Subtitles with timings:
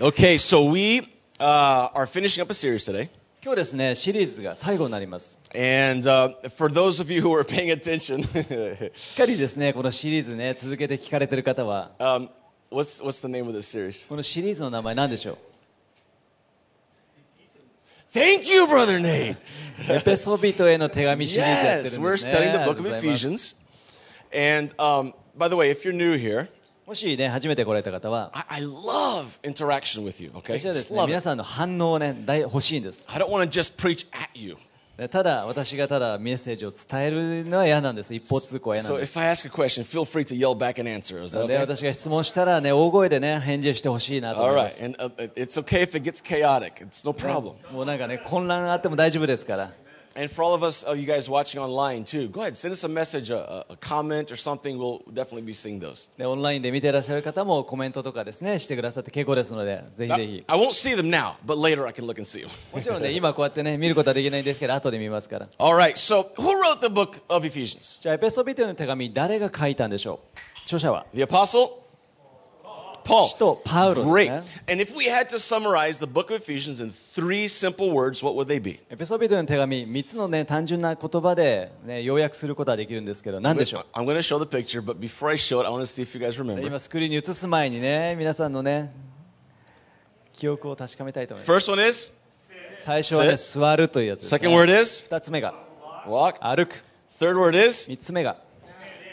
[0.00, 1.00] Okay, so we
[1.38, 3.08] uh, are finishing up a series today.
[3.44, 5.38] 今日ですね、シリーズが最後になります。
[5.54, 8.22] And uh, for those of you who are paying attention,
[8.94, 12.28] しっかりですね、このシリーズね、続けて聞かれてる方は、 um,
[12.70, 14.08] what's, what's the name of this series?
[14.08, 15.36] このシリーズの名前何でしょ
[18.14, 19.32] Thank you, Brother Nate.
[19.32, 19.36] う
[19.92, 22.06] エペソビトへの手紙シリーズやってるんですね。
[22.06, 23.56] Yes, we're studying the ありが book と of うございます Ephesians.
[24.32, 26.48] And um, by the way, if you're new here,
[26.87, 28.31] もしね、初めて来られた方は、
[30.33, 33.05] 私は、皆さんの反応をね、大欲しいんです。
[35.11, 37.11] ただ、私がただメッセージを伝え
[37.43, 38.15] るのは嫌なんです。
[38.15, 39.11] 一方通行は嫌なんです。
[41.59, 44.81] 私が質問したらね、大声でね、返事してほしいなと思います。
[47.71, 49.73] もうなんかね、混乱があっても大丈夫ですから。
[50.19, 52.87] And for all of us, uh, you guys watching online too, go ahead, send us a
[52.87, 54.75] message, a, a comment or something.
[54.79, 56.09] We'll definitely be seeing those.
[56.17, 62.49] でオンラインで見ていらっしゃる方もコメントとかですねしてくださって結構ですのでぜひぜひ I won't see them now, but later I can look and see them.
[62.73, 65.93] もちろんね今こうやってね見ることはできないんですけど後で見ますから All right.
[65.97, 68.01] So who wrote the book of Ephesians?
[68.01, 71.69] じゃあエペソビトへの手紙誰が書いたんでしょう著者は The apostle
[73.07, 73.27] Paul.
[73.27, 74.29] 使徒パウロ Great.
[74.29, 78.23] ですね And if we had to summarize the book of Ephesians in three simple words,
[78.23, 78.79] what would they be?
[78.89, 85.85] エペソビトへの手紙3つのね単純な言葉で、ね、要約することはできるんですけど何でしょう I'm going to show the picture, but before I show it, I want to
[85.85, 86.65] see if you guys remember.
[86.65, 88.93] 今スクリーンに映す前にね皆さんのね
[90.33, 92.13] 記憶を確かめたいと思います First one is
[92.79, 95.53] 最初はね Sit 座るというやつです、second word is 2つ目が
[96.05, 96.35] walk.
[96.41, 96.83] 歩く
[97.19, 98.37] Third word is 3つ目が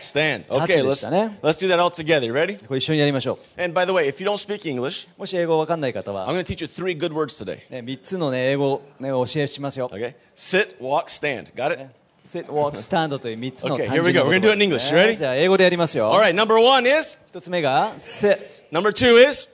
[0.03, 0.39] stand.
[0.39, 1.37] 立つ Okay, で let's したね。
[1.41, 2.25] let's do that all together.
[2.25, 2.57] You ready?
[2.65, 6.43] これ一緒にやりましょ And by the way, if you don't speak English, うもし英語わかんない方 I'm は going to
[6.43, 7.59] teach you three good words today.
[7.69, 9.89] ね、3つの、ね、英語を、ね、お教えしますよ。
[9.93, 10.13] Okay?
[10.35, 11.53] Sit, walk, stand.
[11.53, 11.85] Got it?
[12.25, 14.29] Sit, walk, stand という3つの Okay, 単 here we 純な go.
[14.29, 14.93] We're 言 gonna do 葉 it in English.
[14.93, 15.15] ね Ready?
[15.17, 16.11] じゃあ英語でやりますよ。
[16.13, 18.63] All right, number one is 1つ目が sit。
[18.71, 19.47] number two is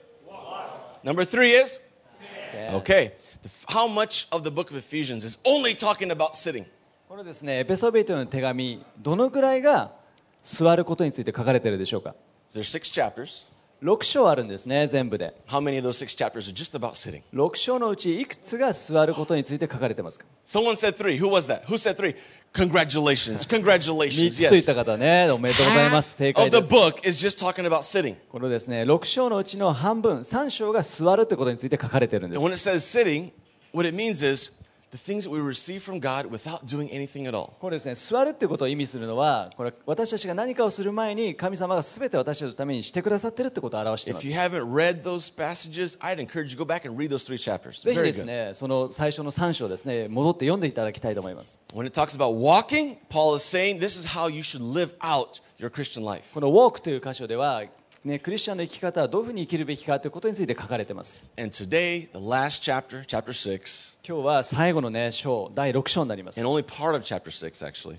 [1.03, 1.81] number three is
[2.73, 3.13] okay.
[3.41, 6.65] The f- How much of the book of Ephesians is only talking about sitting?
[7.07, 9.91] このですね、エペソビトの手紙、どのくらいが
[10.42, 12.14] 座ることについて書かれているでしょうか
[12.52, 13.44] There's six chapters.
[13.82, 15.34] 6章あるんですね、全部で。
[15.48, 17.22] How many of those six chapters are just about sitting?
[17.32, 21.18] 6章のうちいくつが座ることについて書かれてますか Someone said three.
[21.18, 21.64] Who was that?
[21.64, 22.14] Who said three?
[22.52, 23.46] Congratulations.
[23.48, 24.30] 3 Congratulations.
[24.30, 24.74] つついた Yes.
[24.74, 26.14] 方ね、おめでとうございます。
[26.16, 26.74] 正 Half 解 of the です。
[26.74, 28.16] book is just talking about sitting.
[28.30, 32.72] このですね、6章のうちの半分、3章が座るということについて書かれているんで And す when。
[32.72, 33.30] it says sitting,
[33.72, 34.52] what it means is
[34.91, 37.53] the things that we receive from God without doing anything at all.
[37.59, 44.27] これですね、座るってことを意味するのは、これ私たちが何かをする前に神様が全て私たちのためにしてくださってるってことを表していま If す。
[44.29, 47.37] you haven't read those passages, I'd encourage you to go back and read those three
[47.37, 47.83] chapters.
[47.83, 48.25] ぜひ Very です good.
[48.25, 51.59] ね、その最初の3章ですね、戻って読んでいただきたいと思います。
[51.73, 55.41] When it talks about walking, Paul is saying this is how you should live out
[55.59, 56.31] your Christian life.
[56.33, 57.63] この walk という箇所では、
[58.02, 61.20] ね、クリスチャンの生き方はどういうふうに生きるべきかということについて書かれています。
[64.06, 66.40] 今日は最後の、ね、章、第6章になります。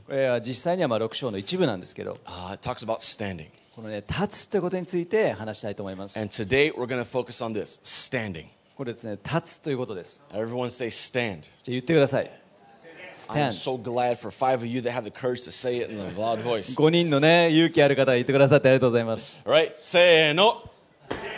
[0.10, 2.18] 6, 実際にはまあ6章の一部なんですけど、
[3.76, 6.20] このね、立つということについて話したいと思います。
[8.76, 10.24] これですね、立つということです。
[11.62, 12.41] じゃあ言ってください。
[13.29, 13.55] I'm stand。
[13.55, 16.11] so glad for five of you that have the courage to say it in a
[16.19, 16.75] loud voice.
[16.77, 19.39] 5人のね、勇気ある方が言ってくださってありがとうございます。
[19.47, 20.71] All right, say no.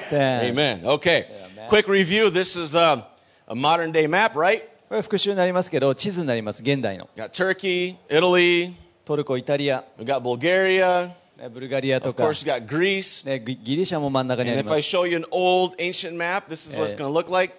[0.09, 0.43] stand。
[0.43, 0.83] Amen.
[0.85, 1.27] Okay.
[1.57, 1.69] Amen.
[1.69, 2.31] Quick review.
[2.31, 3.03] This is um,
[3.47, 4.63] a modern day map, right?
[4.89, 7.09] これ復習になりますけど、地図になります、現代の。
[7.15, 8.73] Got Turkey, Italy,
[9.05, 11.17] トルコ、イタリア、 we got Bulgaria, ね
[11.52, 14.82] ブルガリアとか、ね、ギリシャも真ん中にあります。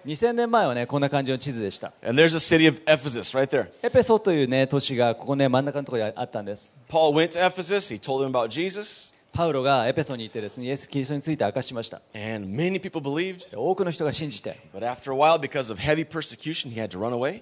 [0.05, 1.91] 2000年前は、ね、こんな感じの地図でした。
[3.83, 6.73] エペソという、ね、都市がここ、ね、真ん中のところにあったんです。
[9.33, 12.01] パウロがエペソに行ってです、ね、イエス・キリストについて明かしました。
[13.53, 14.57] 多くの人が信じて。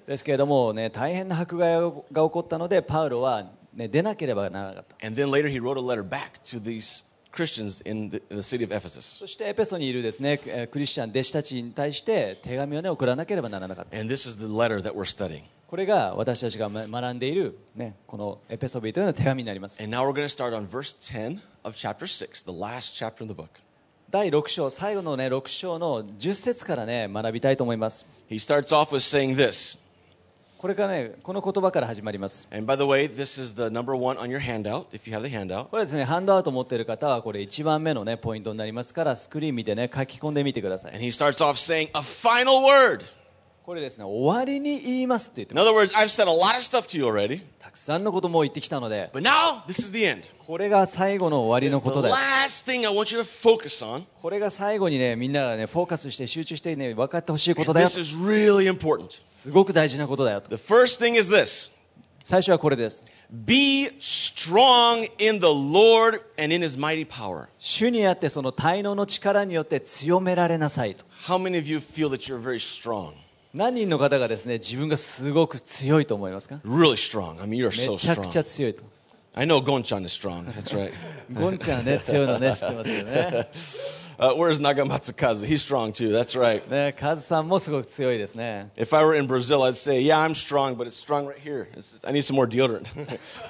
[0.07, 3.45] ですけれども、ね、大変な迫害が起こったので、パウロは。
[3.75, 5.07] ね、出なければならなかった。
[5.07, 8.63] And then later, he wrote a letter back to these Christians in the, in the city
[8.63, 9.19] of Ephesus.
[9.19, 13.97] そしてエペソにいるですね、えークリスチャン弟子たちに対して手紙をね、送らなければならなかった。
[13.97, 15.43] And this is the letter that we're studying.
[15.67, 19.81] これが私たちがま学んでいる、ね、このエペソビトへの手紙になります。
[19.81, 23.27] And now we're going to start on verse 10 of chapter 6, the last chapter in
[23.27, 23.47] the book.
[24.11, 28.05] 第6章、最後のね、6章の10節からね、学びたいと思います。
[28.29, 29.79] He starts off with saying this.
[30.63, 32.47] これからね、この言葉から始まります。
[35.69, 40.93] これですね、ハンドアウト持っている方は、これ一番目のね、ポイントになりますから、スクリーン見てね、書き込んでみてください。
[43.65, 45.61] これですね、終わりに言いますって言ってま。
[47.59, 49.09] たくさんのことも言ってきたので、
[50.45, 52.13] これが最後の終わりのことです。
[54.21, 57.87] これが最後にね、みんながね、フォーカスして集中してね、分かってほしいことだよ。
[59.23, 60.43] すごく大事なことだよ。
[62.21, 63.05] 最初はこれです。
[67.59, 70.97] 主にあって、その滞納の力によって、強められなさい
[73.53, 77.39] 何人の方がですね自分がすごく強いと思いますか Really strong.
[77.41, 78.43] I mean, you're so めちゃくちゃ strong.
[78.43, 78.83] 強いと
[79.35, 80.45] I know Gonchan is strong.
[80.51, 80.91] That's right.
[81.33, 83.49] ゴンちゃんね強いのね知ってますよね
[84.18, 85.46] Uh, where's Nagamatsukazu?
[85.46, 86.10] He's strong too.
[86.10, 86.68] That's right.
[86.68, 91.38] ねカズさんもすごく強いですね If I were in Brazil, I'd say, yeah, I'm strong, but it's strong right
[91.38, 91.68] here.
[91.76, 92.84] It's just- I need some more deodorant.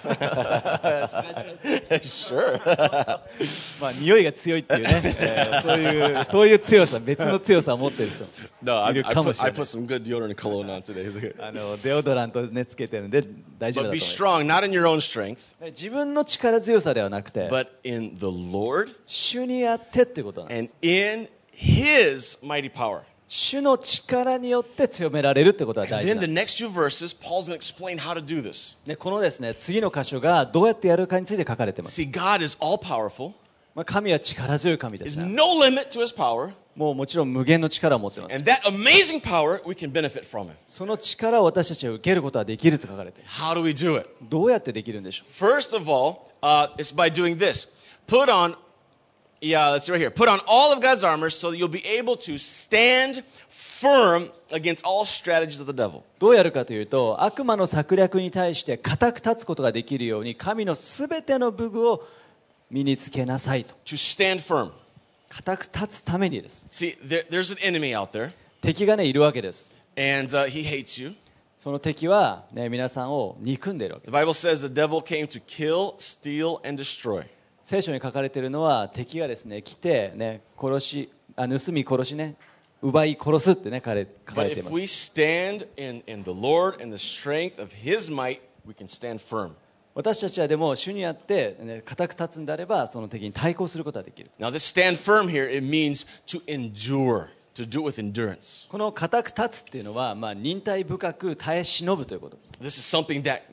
[2.03, 2.59] sure.
[3.81, 8.25] まあ匂いが強いっていうね、えーそういうそういう強さ別の強さを持ってる人
[8.63, 10.67] No, I, いる I, かも put, しれ I ない put some good deodorant and cologne
[10.67, 11.35] on today.
[11.43, 13.23] あのデオドラントねつけてるんで
[13.59, 15.39] 大丈夫 but だと思 be います strong, not in your own strength,
[15.71, 20.53] 自分の力強さではなくて but in the Lord 主にあってっていうことなんで す。
[20.54, 23.02] And す in His mighty power.
[23.28, 28.78] 主の力によって強められるってことは大事なんです verses, Paul's going to explain how to do this.
[28.86, 33.34] でこのですね次の箇所がどうやってやるかについて書かれてます、See, God is all powerful.
[33.74, 36.52] まあ、神は力強い神ですね no limit to His power.
[36.76, 40.56] もうもちろん無限の力を持ってます And that amazing power, we can benefit from it.
[40.68, 44.08] その力を私たちは受けることができると書かれている How do we do it?
[44.22, 47.68] どうやってできるんでしょ First of all, uh, it's by doing this.
[48.06, 48.56] Put on,
[49.44, 50.10] yeah, let's see right here.
[50.10, 54.86] Put on all of God's armor so that you'll be able to stand firm against
[54.86, 56.00] all strategies of the devil.
[56.00, 62.08] うどうやるかというと悪魔の策略に対して固く立つことができるように神のすべての武具を
[62.72, 64.72] 身につけなさいと To stand firm.
[65.30, 68.32] 固く立つためにです See, there, there's an enemy out there,
[68.62, 71.14] 敵がねいるわけです and uh, he hates you.
[71.58, 77.26] その敵は、ね、皆さんを憎んでいるわけ The Bible says the devil came to kill, steal, and destroy.
[77.64, 82.36] 聖書に書かれているのは敵がですね来て、ね、殺しあ盗み殺しね
[82.82, 88.74] 奪い殺すってね書かれ書か But れています we stand in, in the Lord and the strength of his might, we
[88.74, 89.52] can stand firm.
[89.96, 98.68] 私たちはでも主にあって、ね、固く立つんであればその敵に対抗することができる Now, this stand firm here, it means to endure, to do it with endurance.
[98.70, 103.44] この固く立つっていうのは、まあ、忍耐深く耐え忍ぶということ This is something that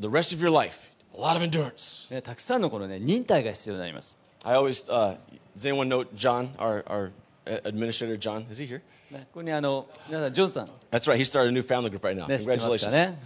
[0.00, 2.12] the rest of your life, a lot of endurance.
[2.12, 5.16] ねたくさんのこの、ね、忍耐が必要になります I always, uh,
[5.56, 7.12] does anyone know John, our, our
[7.46, 8.46] uh, administrator, John?
[8.50, 8.80] Is he here?
[9.10, 12.26] ねここにあの皆さんジョンさん、ね、That's right, he started a new family group right now.
[12.38, 12.90] 知ってますか Congratulations.
[12.90, 13.18] ね、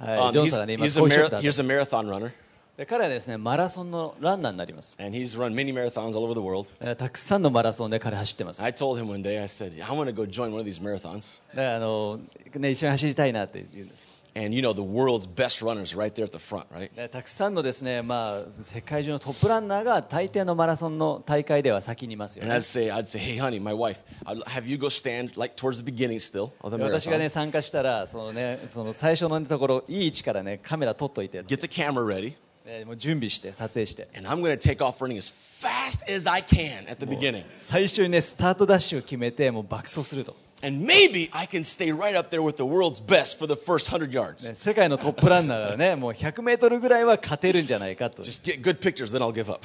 [0.00, 2.30] はい、Um, ジョン he's, さんがね今 he's, a marathon runner,
[2.76, 6.68] で彼はですねマラソンのランナーになります、and he's run many marathons all over the world.
[6.80, 10.64] えたくさんのマラソンで彼走ってます I told him one day, I said, I want to go join one of
[10.64, 11.40] these marathons.
[11.54, 12.20] であの、
[12.54, 16.94] ね、一緒に走りたいなって言うんです And you know, the world's best runners right there at the front, right?
[16.94, 24.88] でたくさんのですね、まあ、世界中のトップランナーが大抵のマラソンの大会では先にいますよ And ね I'd say, I'd say, hey, honey, my wife, I'd have you go
[24.88, 27.18] stand like towards the beginning still of the で私が marathon.
[27.18, 32.34] ね参加したらそのねその最初のところいい位置からねカメラ撮っといて Get the camera ready,
[32.64, 37.06] でもう準備して撮影して and I'm going to take off running as fast as I can at the
[37.06, 37.44] beginning.
[37.56, 43.88] 最初にねスタートダッシュを決めてもう爆走すると、And maybe I can stay right up there with the world's best for the first
[43.92, 44.44] 100 yards.
[44.48, 49.64] ね世界のトップランナーがねもう 100m ぐらいは勝てるんじゃないかと Just get good pictures, then I'll give up.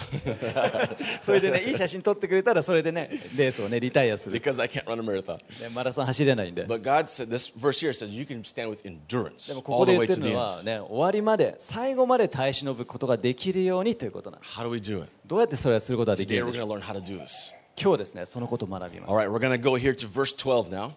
[1.22, 5.38] それでねいい写真撮ってくれたらそれでねレースをねリタイアする because I can't run a marathon.
[5.60, 9.85] でマラソン走れないんで But God said, this verse here says you can stand with endurance でもこ all
[9.85, 10.56] こ the で言 way って to る the の end.
[10.57, 15.09] はね終わりまで最後まで耐え忍ぶことができるようにということなんです How do we do it?
[15.26, 17.52] どうやってそれをすることができ Today るん we're でしょ going う to learn how to do this.
[17.81, 20.93] 今日ですねそのことを学びま All す right, we're going to go here to verse 12 now.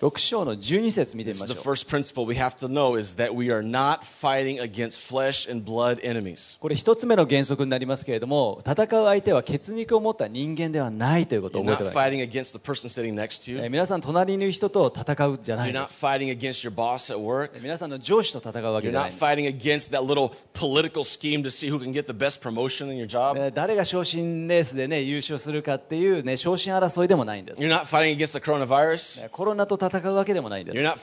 [0.00, 4.60] 6章の12節見てみまし the ょう first principle we have to know is that we are not fighting
[4.60, 6.56] against flesh and blood enemies.
[6.60, 13.66] これ一つ目の原則になりますけれども戦う相手は血肉を持った人間ではないということを You're 覚え not ておられ fighting against the person sitting next to え you.
[13.66, 17.60] ー皆さん隣にいる人と戦うじゃない You're で not す fighting against your boss at work.
[17.60, 21.90] 皆さんの上司と戦うわけ You're じゃな not いんです fighting against that little political scheme to see who can
[21.92, 23.36] get the best promotion in your job.
[23.36, 29.24] えー誰が昇進レースでね優勝するかっていうね昇進争いでもないんです You're not fighting against the coronavirus.
[29.24, 30.82] えーコロナと戦戦うわけでもないです。
[30.82, 30.98] なん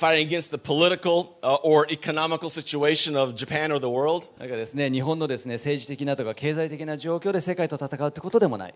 [4.50, 8.74] かですね、日本のですね、政治的なとか経済的な状況で世界と戦うってことでもない。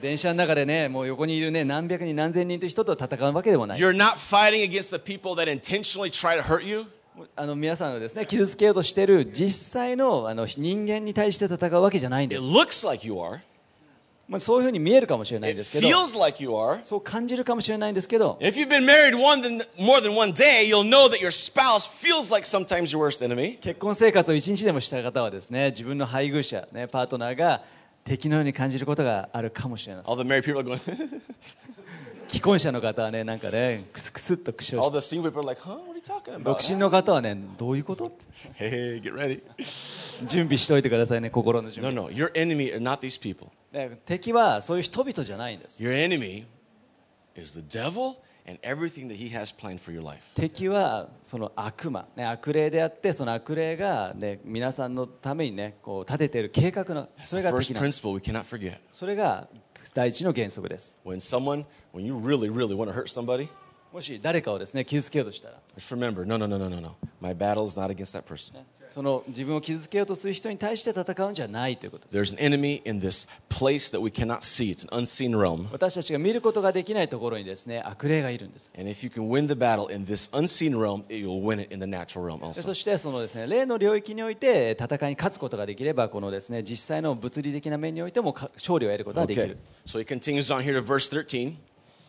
[0.00, 3.78] 電車の中でね、もう横にいるね、何百人何千人とう人と戦うわけでもない。
[7.36, 12.42] あの皆さんはですね、傷つけようとしている実際の,あの人間に対して戦うわけじゃないんです。
[12.42, 13.14] It looks like you.
[14.32, 15.86] まあ、そういうふうに見えるかもしれないですけど、
[16.84, 18.38] そう感じるかもしれないんですけど、
[23.60, 27.62] 結婚生活を一日でもした方はですね、自分の配偶者、ね、パートナーが
[28.04, 30.04] 敵のように感じることがあるかもしれない。
[32.28, 34.80] 既婚者の方はね、なんかね、クスクスっとくしょ。
[36.06, 36.58] 独?
[36.68, 38.24] 身の方はねどういうことって
[38.58, 39.42] Hey, get ready.
[40.26, 43.48] 準備しておいてくださいね心の準 No, 備 no, your enemy are not these people.
[43.72, 46.44] ね敵はそういう人々じゃないんです Your enemy
[47.36, 48.16] is the devil
[48.46, 50.18] and everything that he has planned for your life.
[50.34, 58.02] 敵はその悪魔、ね、悪霊であってその悪霊が、ね、皆さんのためにねこう立てている計画のそれが敵なんです.
[58.90, 59.48] それが
[59.94, 63.48] 第一の原則です When someone, when you really, really want to hurt somebody,
[63.92, 65.54] もし誰かをですね傷つけようとしたら。
[68.88, 72.36] その自分を傷つけようとする人に対して戦うんじゃないということです。
[75.72, 78.70] 私たちが見ることができないところにですね悪霊がいるんです。
[82.54, 89.56] そしてそのですね例の領域において戦いに勝つことができればこのですね実際の物理的な面においても勝利を得ることができる。
[89.86, 89.90] Okay.
[89.90, 90.00] So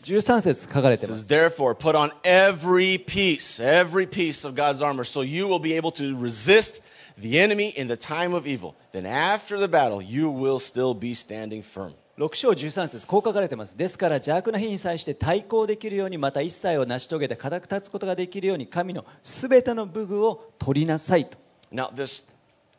[0.03, 5.48] 13節書かれて It ます Therefore, put on every piece, every piece of God's armor, so you
[5.48, 6.81] will be able to resist
[7.17, 8.75] the enemy in the time of evil.
[8.91, 11.93] Then after the battle, you will still be standing firm.
[12.19, 21.39] 6章13節こう書かれてますですから邪悪な日に際して対抗できるようにまた一切を成し遂げて固く立つことができるように神のすべての武具を取りなさいと
[21.72, 22.24] Now, this,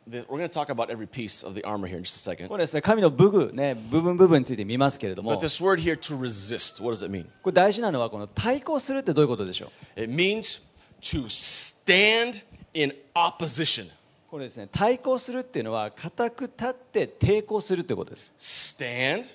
[0.06, 2.49] we're going to talk about every piece of the armor here in just a second.
[2.49, 7.26] これですね神の武具ね部分部分について見ますけれども But this word here, to resist, what does it mean?
[7.42, 10.61] これ大事なのはこの対抗するってどういうことでしょう It means
[11.00, 12.42] to stand
[12.75, 13.88] in opposition.
[14.30, 19.32] これですね対抗するっていうのは固く立って抵抗するということです Stand, 立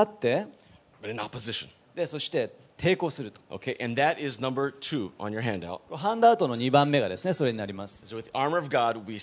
[0.00, 0.46] って、
[1.02, 1.68] but in opposition.
[1.94, 5.80] でそして抵抗すると Okay, and that is number two on your handout.
[5.94, 9.18] ハンドアウトの2番目がですねそれになります So with the armor of God, we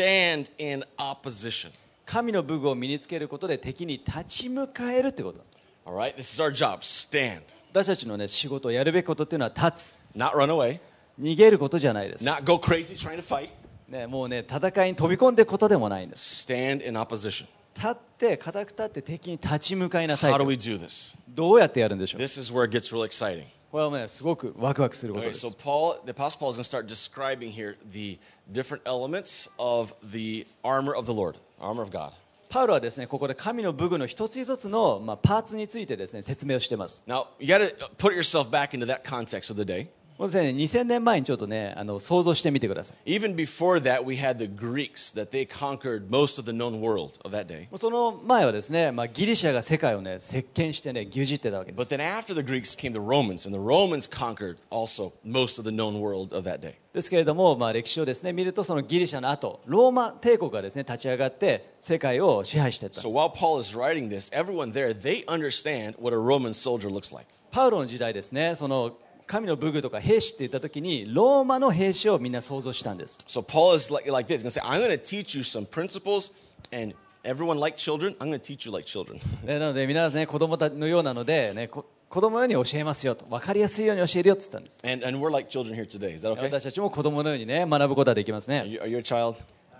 [0.00, 1.70] stand in opposition.
[2.06, 5.44] 神の武具を身につけることで敵に立ち向かえるってこと
[5.86, 6.80] All right, this is our job.
[6.80, 10.80] Stand, 私たちの、ね、仕事やるべきことっていうのは立つ not run away,
[11.18, 13.50] 逃げることじゃないです、not go crazy trying to fight.
[13.88, 17.46] ね、もうね戦いに飛び込んでいくことでもないんです Stand in opposition.
[17.74, 21.16] 立って固く立って敵に立ち向かいなさい How と do we do this?
[21.28, 23.44] どうやってやるんでしょう This is where it gets real exciting.
[23.71, 28.17] これはねすごくワクワクすること Okay, です so Paul, the Apostle Paul is going to start describing here the
[28.51, 32.11] different elements of the armor of the Lord, armor of God.
[32.47, 39.87] パウロはですねここで神の武具の一つ一つの、まあ、パーツについてですね説明をしています Now, you got to put yourself back into that context of the day.
[40.20, 46.82] もうですね2000年前にちょっとねあの想像してみてください Even before that, we had the Greeks that they conquered most of the known
[46.82, 47.62] world of that day.
[47.62, 55.14] もうその前はですね、まあ、ギリシャが世界をね席巻してね牛耳ってたわけで But す then after the Greeks came the Romans, and the Romans conquered also
[55.24, 56.74] most of the known world of that day.
[56.92, 66.52] ですけれども、まあ、歴史をですね見るとそのギリシャの後ローマ帝国がですね立ち上がって世界を支配していったん So です while Paul is writing this, everyone there, they understand what a Roman
[66.52, 67.26] soldier looks like.
[67.50, 68.98] パウロの時代ですねその
[69.30, 74.42] 神の武具とか兵士って言った時にローマの兵士をみんな想像したんです So Paul is like, like this.
[74.42, 76.32] He's going to say, I'm going to teach you some principles,
[76.72, 79.20] and everyone like children, I'm going to teach you like children.
[79.46, 86.12] でなので皆さんね子供たちのようなので、ね、こ子供のように教えますよと分かりやすいように教えるよって言ったんです and, and we're like children here today.
[86.12, 86.42] Is that okay?
[86.42, 89.36] 私たちも子供のようにね学ぶことができます Are ね、you, are you a child?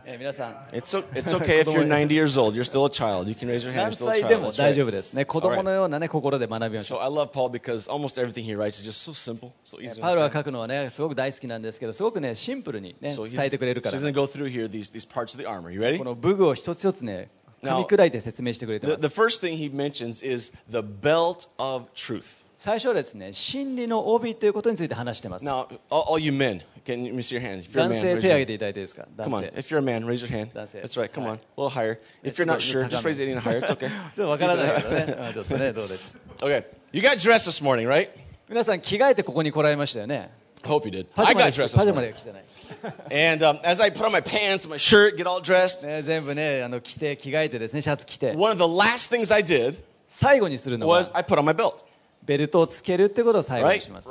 [0.08, 2.56] えー皆さん It's, o- it's okay if you're 90 years old.
[2.56, 3.28] You're still a child.
[3.28, 3.90] You can raise your hand.
[3.90, 4.40] 何 You're still a 歳で child.
[4.42, 4.88] も That's 大丈 right.
[4.90, 9.52] 夫ですね子供のようなね心で学びましょ So う I love Paul because almost everything he writes is just so simple,
[9.64, 10.34] so easy to パウロが understand.
[10.38, 15.34] 書くのはねすごく大好きなんですけどすごくねシンプルにね So he's, 伝えてくれる so から he's going to go through here these, these parts
[15.36, 15.72] of the armor.
[15.72, 15.98] You ready?
[15.98, 17.30] この武具を一つ一つね
[17.64, 22.46] 噛み砕いて説明してくれて The, ます the first thing he mentions is the belt of truth.
[22.63, 27.61] 最初はですね真理の帯ということについて話してます Now, all, all you men, can you see your hand?
[27.65, 28.47] If you're a 男 man, 性 raise 手 your 挙げ hand.
[28.49, 29.41] ていただいていいですか Come 男 on.
[29.41, 30.51] 性 If you're a man, raise your hand.
[30.53, 30.83] That's it.
[30.83, 31.11] That's right.
[31.11, 31.37] Come on.
[31.37, 31.99] A little higher.
[32.23, 33.61] If you're not sure, just raise it any higher.
[33.63, 33.89] It's okay.
[33.89, 36.65] ちょっとわからないけどねうんちょっとねどうでしょう Okay.
[36.93, 38.11] You got dressed this morning, right?
[38.47, 40.31] 皆さん着替えてここに来られましたよね
[40.65, 41.07] Hope you did.
[41.15, 42.07] パ I ジャマ got で dressed パ this ジャマ morning.
[42.09, 48.35] で着てない And um, as I put on my pants, my shirt, get all dressed, ね、全部ねあの着て着替えてですねシャツ着て
[48.37, 51.85] one of the last things I did 最後にするのは was I put on my belt,
[52.31, 54.09] ベルトをつけるってことを最後にします。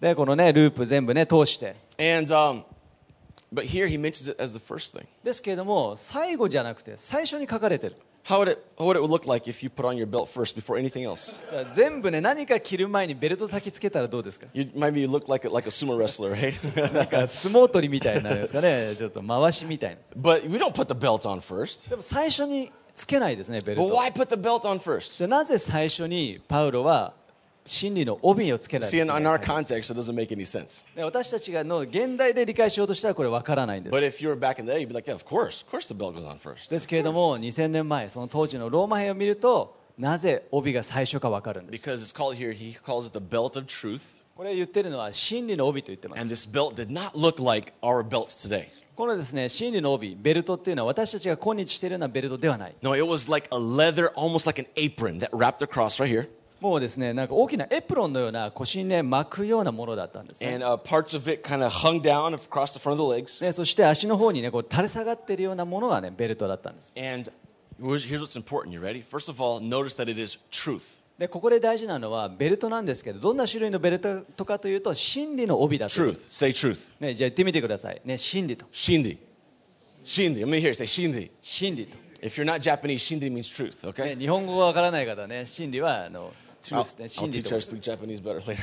[0.00, 1.76] で、このね、ループ全部ね、通して。
[5.22, 7.96] ですけれども、最後じゃなくて、最初に書かれてる。
[11.74, 14.70] 全部ね何か着る前にベルト先つけたらどうですか？You,
[16.92, 20.20] なんか相撲取りみたいなるですかねちょっと回しみたいな。
[21.90, 22.72] でも最初に。
[23.00, 23.60] つけないですね、
[25.26, 27.14] なぜ最初にパウロは
[27.64, 28.88] 真理の帯をつけない
[30.96, 33.92] 私たちがの現代で理解しようとしたらこれ分からないです。
[36.88, 41.82] けれども、2000年前、その当時のローマ兵を見ると、なぜ帯が最初かわかるんです。
[44.40, 46.22] これ言ってるのは真理の帯と言ってます。
[48.96, 52.74] このですね、真理の帯、ベルトっていうのは私たちが今日してるようなベルトではない。
[52.80, 52.96] No,
[56.58, 60.40] もうですね、なんか大きなエプロンのような腰に、ね、巻くようなものだったんです、
[63.42, 63.52] ね。
[63.52, 66.94] そして足の方に、ね、こう垂れ下がってるようなものが、ね、ベルトだったんです。
[71.20, 76.14] でここで大事なのはベルトなんですけどどんな種類のベルトとかというと真理の帯だと Truth.
[76.14, 76.94] Say truth.
[76.98, 79.18] ね、じゃあ言ってみてください、ね、真理と Shindi.
[80.02, 80.40] Shindi.
[80.40, 81.30] Let me hear you say shindi.
[81.42, 84.18] 真理と、If you're not Japanese, shindi means truth, ね、okay?
[84.18, 88.62] 日本語がわからない方はね真理はあの I'll, truth ね I'll 真理 teach と her to speak Japanese better later.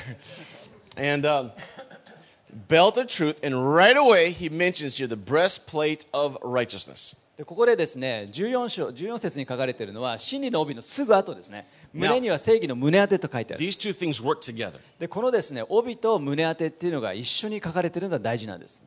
[0.97, 1.51] and um,
[2.67, 7.15] belt of truth, and right away he mentions here the breastplate of righteousness.
[7.37, 14.79] でここでですね14章14節に書かれているのは真理の帯のすぐ後ですね胸には正義の胸当てと書いてある These two things work together.
[14.99, 18.83] でこのですね帯と胸当てっていうのが一緒に書かれているのが大事なんです、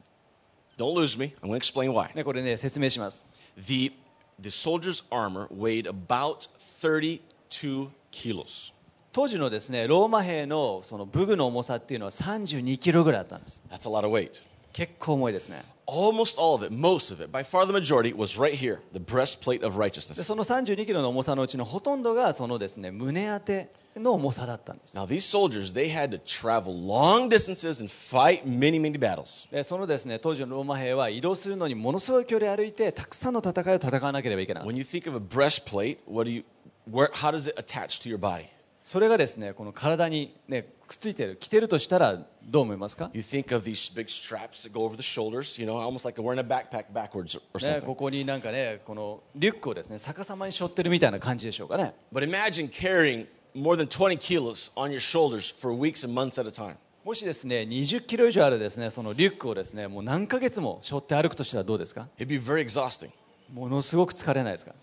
[0.78, 1.34] Don't lose me.
[1.42, 2.14] I'm going to explain why.
[2.14, 3.26] ね、これね説明します
[3.56, 3.92] The
[4.40, 8.72] the soldier's armor weighed about 32 kilos.
[9.12, 14.40] 当時のですねローマ兵のその武具の重さっていうのは32キロぐらいあったんです That's a lot of weight.
[14.72, 18.79] 結構重いですね Almost all of it, most of it, by far the majority, was right here,
[18.91, 20.23] the breastplate of で righteousness.
[20.23, 29.47] その32キロの重さのうちのほとんどがそのですね胸当ての重さだったんです Now, these soldiers, they had to travel long distances and fight many, many battles.
[29.51, 36.43] でそのですね当時のローマ兵は移動するのにものすごい距離歩いてたくさんの戦いを戦わなければいけない When you think of a breastplate, what do you,
[36.91, 38.47] where, how does it attach to your body?
[38.90, 46.20] それがですねこの体に、ね、くっついてる着てるとしたらどう思いますか、You think of these big straps that go over the shoulders, you know, almost like
[46.20, 47.82] wearing a backpack backwards or, ね、something.
[47.82, 56.40] ここになんかねこのリュックをですね逆さまに背負ってるみたいな感じでしょうかね But imagine carrying more than 20 kilos on your shoulders for weeks and months
[56.40, 56.74] at a time.
[57.04, 63.10] もしですね20キロ以上あるですねそのリュックをですねもう何ヶ月も背負って歩くとしたらどうですか It'd be very exhausting.
[63.52, 64.74] ものすごく疲れないですか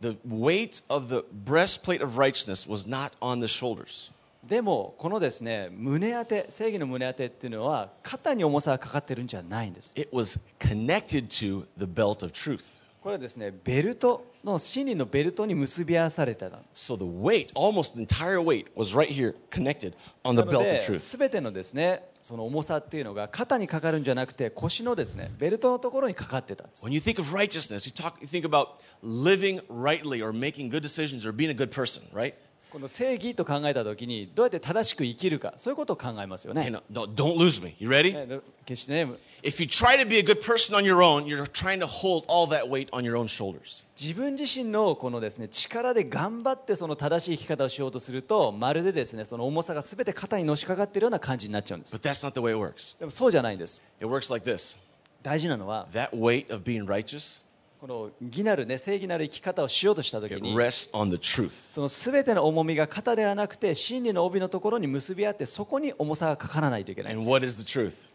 [0.00, 4.10] The weight of the breastplate of righteousness was not on the shoulders.
[4.42, 12.64] でもこのですね胸当て正義の胸当てっていうのは肩に重さがかかってるんじゃないんです It was connected to the belt of truth.
[13.07, 19.93] これはですねベルトの真理のベルトに結び合わされたな So the weight, almost the entire weight, was right here connected
[20.25, 21.17] on the の belt of で truth.
[21.17, 30.69] 全てのですねその重さっていうのが肩にかかるんじゃなくて腰のですねベルトのところにかかってたんです When you think of righteousness, you talk, you think about living rightly or making
[30.69, 32.33] good decisions or being a good person, right?
[32.71, 37.75] この正義と考えた時にどうやって正しく生きるかそういうことを考えますよ Okay, ね no, don't, lose me.
[37.79, 38.13] You ready?
[38.27, 41.87] ね決してね If you try to be a good person on your own, you're trying to
[41.87, 43.83] hold all that weight on your own shoulders.
[43.99, 52.99] 自分自身のこのですね力で頑張ってその正しい生き方をしようとするとまるでですねその重さが全て肩にのしかかっているような感じになっちゃうんです But that's not the way it works.
[52.99, 54.77] でもそうじゃないんです It works like this
[55.23, 57.41] 大事なのは that weight of being righteous,
[57.79, 61.51] この義なるね正義なる生き方をしようとした時 it に rests on the truth.
[61.51, 67.29] その全ての重みが肩ではなくて真理の帯のところに結び合ってそこに重さがかからないといけないんです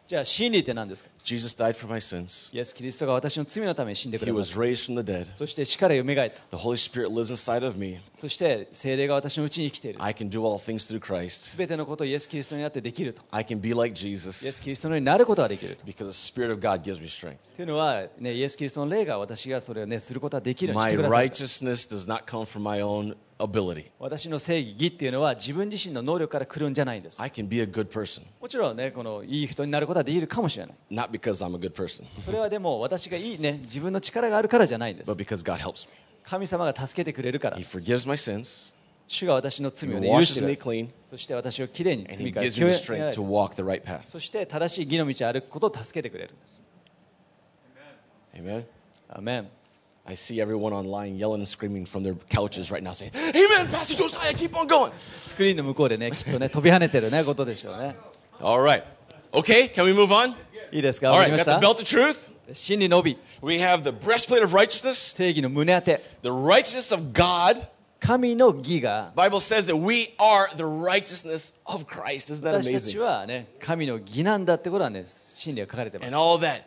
[0.07, 2.55] じゃあ真理って何ですか Jesus died for my sins.
[2.55, 5.27] イエス・キリストが私の罪のために死んでく He was raised from the dead.
[5.37, 7.99] そして死からよみがえった The Holy Spirit lives inside of me.
[8.17, 11.57] そして精霊が私のうちに生きている I can do all things through Christ.
[11.57, 17.07] 全てのことをイエス・キリストにあってできると I can be like イエ Jesus ス・キリストのようになることができると because the Spirit of God gives me
[17.07, 17.37] strength.
[17.55, 23.91] というのは、ね、イエス・キリストの霊が私がそれを、ね、することができるようにし My てください righteousness does not come from my own ability.
[23.99, 27.21] 私の正義義っていうのは自分自身の能力から来るんじゃないんです。
[27.21, 30.77] I can be a good person, もちろんねこのいい人になることはできるかもしれない。
[30.91, 35.11] Not because I'm a good person, それはでも私がいいね自分の力があるからじゃないんです。
[35.11, 35.95] But because God helps me.
[36.25, 37.57] 神様が助けてくれるから。
[37.57, 38.75] He forgives my sins.
[39.09, 40.89] 主が私の罪を、He ね、許して washes くる clean.
[41.05, 44.03] そして私をきれいに罪から gives 清 me め the strength to walk the right path.
[44.07, 46.63] そして正しい義の道を歩くことを助けてくれるんです。
[48.35, 48.65] Amen.
[49.09, 49.49] アーメン
[50.10, 53.96] I see everyone online yelling and screaming from their couches right now saying, Amen, Pastor
[53.96, 54.92] Josiah, keep on going.
[55.26, 57.96] スクリーンの向こうでねきっとね飛び跳ねてるねことでしょうね
[58.40, 58.84] All right.
[59.34, 60.34] Okay, can we move on?
[60.72, 62.32] いいですか All わか right, り we ま got した the belt of truth.
[62.54, 67.68] 真理の帯 We have the breastplate of righteousness, 正義の胸当て the righteousness of God.
[68.00, 72.32] 神の義が Bible says that we are the righteousness of Christ.
[72.32, 73.00] Isn't that 私たち amazing?
[73.02, 76.62] はね神の義なんだってことはね真理が書かれてま And す all that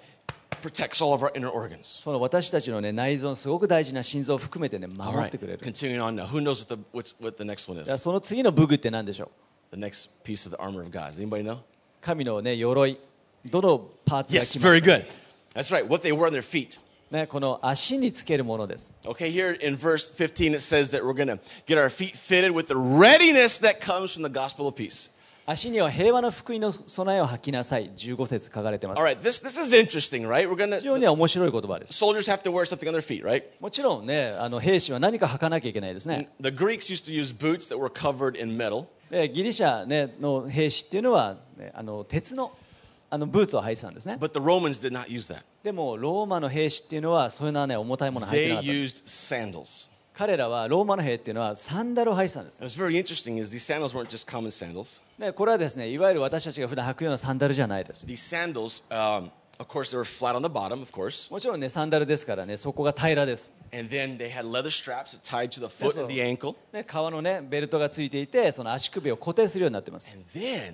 [0.64, 2.02] protects all of our inner organs.
[2.02, 5.58] その私たちの、ね、内臓のすごく大事な心臓を含めて、ね、 All 守っ right, てくれる。
[5.60, 6.26] continuing on now.
[6.26, 8.02] Who knows what the, what's, what the next one いや is?
[8.02, 9.30] その次の武具って何でしょ
[9.72, 11.12] う The next piece of the armor of God.
[11.14, 11.58] Does anybody know?
[12.00, 12.98] 神の、ね、鎧。
[13.46, 15.06] どのパーツが Yes, 来ます very か good.
[15.54, 16.78] That's right, what they wear on their feet.
[17.10, 18.92] ね、この足につけるものです。
[19.04, 22.52] Okay, here in verse 15 it says that we're going to get our feet fitted
[22.52, 25.10] with the readiness that comes from the gospel of peace.
[25.47, 27.91] 足には平和の福音の備えを履きなさい。
[27.91, 29.01] 15節書かれてます。
[30.79, 32.03] 非常に面白い言葉です。
[33.59, 36.31] もちろんね、あの兵士は何か履かなきゃいけないですね。
[39.11, 41.37] ギリシャ、ね、の兵士っていうのは、
[41.75, 42.51] あの鉄の,
[43.11, 44.17] あのブーツを履いてたんですね。
[45.63, 49.91] でもローマの兵士っていうのはそういうのは、ね、重たいものを履いてたんです。
[50.17, 52.63] 彼らはローマの兵っていうのはサンダルを履いてたんです。
[52.63, 53.93] Is, sandals,
[55.19, 58.05] でこれはですね、いわゆる私たちが普段履くようなサンダルじゃないです。
[58.05, 59.29] Sandals, um,
[59.65, 59.93] course,
[60.49, 63.51] bottom, もちろんね、サンダルですからね、そこが平らです。
[66.71, 70.17] で、川のね、ベルトがついていて、その足首を固定するようになってます。
[70.33, 70.73] で、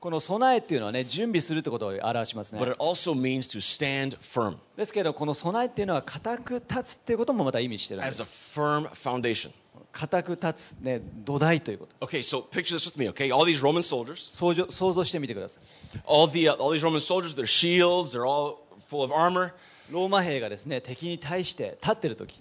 [0.00, 9.50] この備えっていうのはね準備するってことを表しますね but it also means to stand firm ですけどこの備えっていうのは固く立つっていうこともまた意味してるんで as a す firm foundation.
[9.92, 13.32] 固く立つ、ね、土台ということ Okay, so picture this with me, okay?
[13.32, 18.24] All these Roman soldiers, 想像想像してみてください all, the, uh, all these Roman soldiers, their shields, they're
[18.24, 19.52] all full of armor.
[19.90, 22.38] ローマ兵がですね敵に対して立ってる時。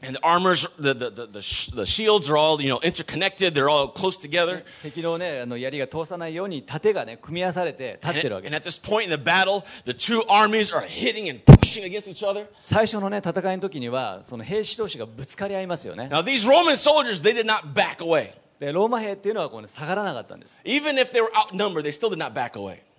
[12.09, 12.15] に
[12.61, 16.09] 最初のね戦いの時にはその兵士同士がぶつかり合いますよね。
[18.59, 20.61] でローマ兵っていうのはこう、下がらなかったんです。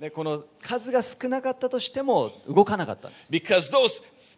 [0.01, 3.31] でこの数が少なかったとしても動かなかったんです。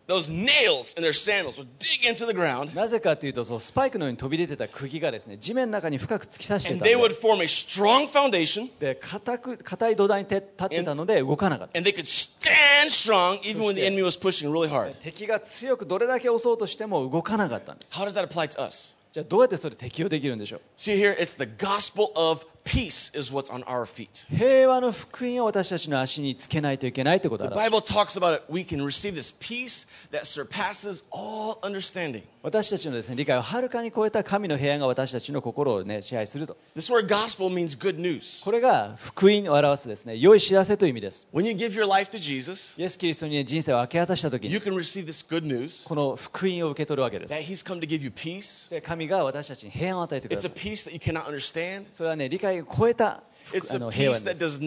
[0.06, 7.02] Those nails in their sandals would dig into the ground なぜかというとそうスパイクのように飛び出てた釘がですね地面の中に深く突き刺して and たん they で
[7.02, 14.02] would form a strong foundation で硬く硬い土台に立ってたので動かなかった and they could stand strong even when the enemy
[14.02, 14.94] was pushing really hard.
[15.02, 18.96] 敵が強くどれだけ押そうとしても動かなかったんです How does that apply to us?
[19.12, 24.26] じゃあどうやってそれ適用できるんでしょう See here, it's the gospel of peace is what's on our feet.
[24.28, 28.44] 平和の福音を私たちの足につけないといけないということを The 表し Bible talks about it.
[28.48, 32.22] We can receive this peace that surpasses all understanding.
[32.42, 38.44] 私たちのですね理解をはるかに超えた神の平安が私たちの心をね支配すると This word gospel means good news.
[38.44, 45.46] これが福音を表すですね良い知らせという意味です When you give your life to Jesus, イエス・キリストに、ね、人生を明け渡した時 you に can receive this good
[45.46, 48.68] news この福音を受け取るわけです that He's come to give you peace.
[48.70, 51.86] で神が私たちに平安を与えてくだ It's さ a い peace that you cannot understand.
[51.92, 54.60] それはね理解界を超えた平安です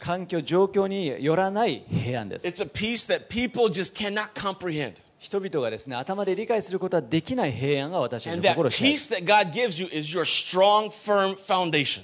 [0.00, 2.46] 環境状況によらない平安です。
[5.18, 8.82] 人々がですね頭で理解することはできない平安が私の心です。
[9.14, 10.90] Strong,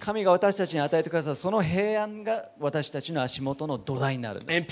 [0.01, 4.66] 神が私たちに与えてくださるその平安が私たちの足元の土台になるんです。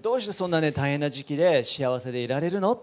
[0.00, 2.82] どうしてそんな、ね、大変な時期で幸せでいられるの？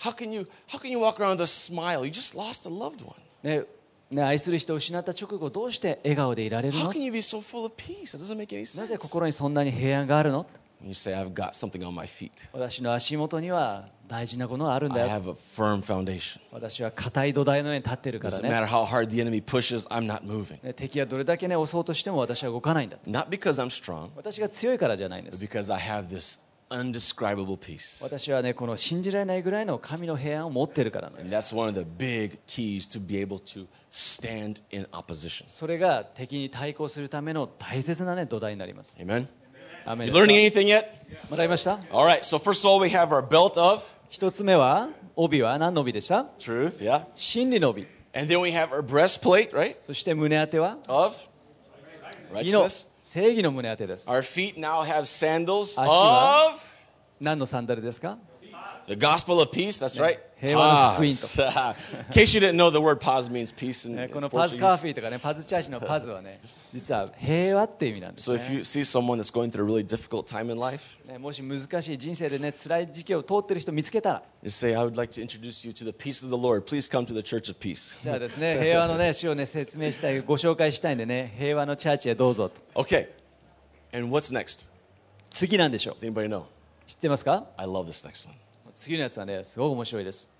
[0.00, 2.04] How can you how can you walk around with a smile?
[2.04, 3.14] You just lost a loved one.
[3.42, 3.64] ね
[4.10, 8.16] ね、愛する人を失った直後どうして笑顔でいられる How の can you be so full of peace?
[8.16, 8.98] It doesn't make any なぜ sense.
[8.98, 10.46] 心にそんなに平安があるの
[10.82, 12.30] You say, I've got something on my feet.
[12.52, 16.40] 私の足元には大事なものがあるん I だよ have a firm foundation.
[16.52, 20.64] 私は硬い土台の上に立ってるから Doesn't ね matter how hard the enemy pushes, I'm not moving.
[20.64, 26.38] ね敵がどれだけね押そうとしても私は動かないんだ Not because I'm strong, 私が強いからじゃないんで but す because I have this
[26.70, 28.02] undescribable peace.
[28.02, 35.44] 私はねこの信じられないぐらいの神の平安を持ってるからなんです And that's one of the big keys to be able to stand in opposition.
[35.48, 39.26] それが敵に対抗するための大切な、ね、土台になります Amen?
[39.86, 41.30] アーメン You ですか learning anything yet?
[41.30, 47.04] もらいました All right, so first of all, we have our belt of 一つ目は帯は何の帯でした truth, yeah.
[47.14, 49.76] 真理の帯 And then we have our breastplate, right?
[49.82, 51.14] そして胸当ては Of
[52.34, 52.87] 義の righteousness.
[53.10, 56.50] 正義の胸当てです Our feet now have sandals Ashura.
[56.52, 56.60] of
[57.18, 58.18] 何のサンダルですか
[58.88, 60.18] The gospel of peace, that's right.
[60.40, 60.54] Paz.
[60.56, 66.40] Ah, in case you didn't know, the word paz means peace in, ね、このパズカフェとかね、パズチャーシのパズはね、
[66.72, 68.36] 実は平和っていう意味なんです、ね。
[68.38, 74.74] So if you see someone that's going through a really difficult time in life, ね、もし難しい人生でね、辛い時期を通ってる人見つけたら、you say,
[74.74, 76.64] I would like to introduce you to the peace of the Lord.
[76.64, 77.98] Please come to the church of peace.
[82.76, 83.08] Okay.
[83.92, 84.66] And what's next?
[85.30, 86.46] Does anybody know?
[86.86, 88.47] 知ってますか I love this next one.
[88.78, 90.30] 次のやつはね、すごく面白いです。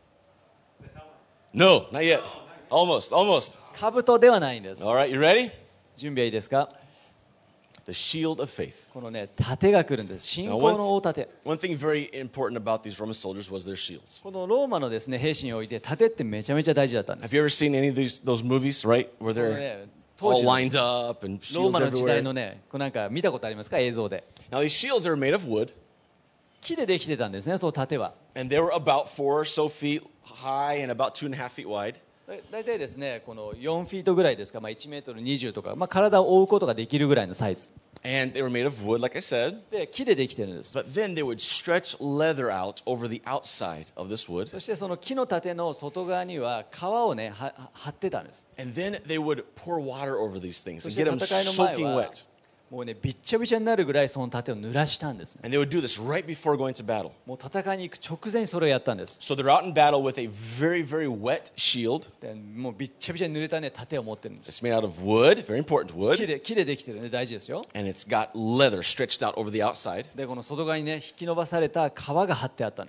[1.53, 2.23] No, not yet.
[2.71, 3.59] Almost, almost.
[3.75, 4.85] 兜ではないんです。
[4.85, 5.51] All right, you ready?
[5.97, 6.71] 準備はいいですか
[7.87, 8.93] The shield of faith.
[8.93, 10.27] このね、盾が来るんです。
[10.27, 11.29] 信仰の大盾。
[11.45, 14.23] One thing very important about these Roman soldiers was their shields.
[14.23, 17.35] このローマのですね、兵士において、盾ってめちゃめちゃ大事だったんで Have す。
[17.37, 19.09] you ever seen any of these those movies, right?
[19.19, 19.89] Where they're
[20.21, 22.35] all lined up and ロー shields マの時代の everywhere.
[22.35, 24.23] ね、こうなんか見たことありますか映像で。
[24.53, 25.73] Now these shields are made of wood,
[26.69, 28.13] 木でできてたんですね、その盾は。
[28.37, 31.67] and they were about four or so feet high and about two and a half feet
[31.67, 31.95] wide.
[32.27, 37.73] だ大体ですね、この4フィートぐらいですか、まあ、1メートル20とか、まあ、体を覆うことができるぐらいのサイズ。
[38.05, 39.61] And they were made of wood, like I said.
[39.71, 40.77] で、木でできてるんです。
[40.77, 44.49] But then they would stretch leather out over the outside of this wood.
[44.49, 48.47] そしてその木の盾の外側には皮をね、はは貼ってたんです。
[48.59, 52.28] And then they would pour water over these things そ and get them soaking は wet.
[52.71, 55.49] もうね、びちゃびちゃになるぐらいその盾を濡らしたんです、ね。
[55.49, 55.65] も
[57.35, 59.19] う戦いに行く直前にそれをやったんです。
[59.23, 61.09] So、very, very
[62.21, 62.35] で
[62.71, 63.11] うびっち、
[63.99, 64.63] を持ってるんです。
[64.63, 65.63] Made out of wood, very,
[66.77, 67.65] きてるんで大事ですよ。
[67.75, 67.91] And、
[70.27, 72.85] この外側にね、引き伸ばされた皮が張ってあった。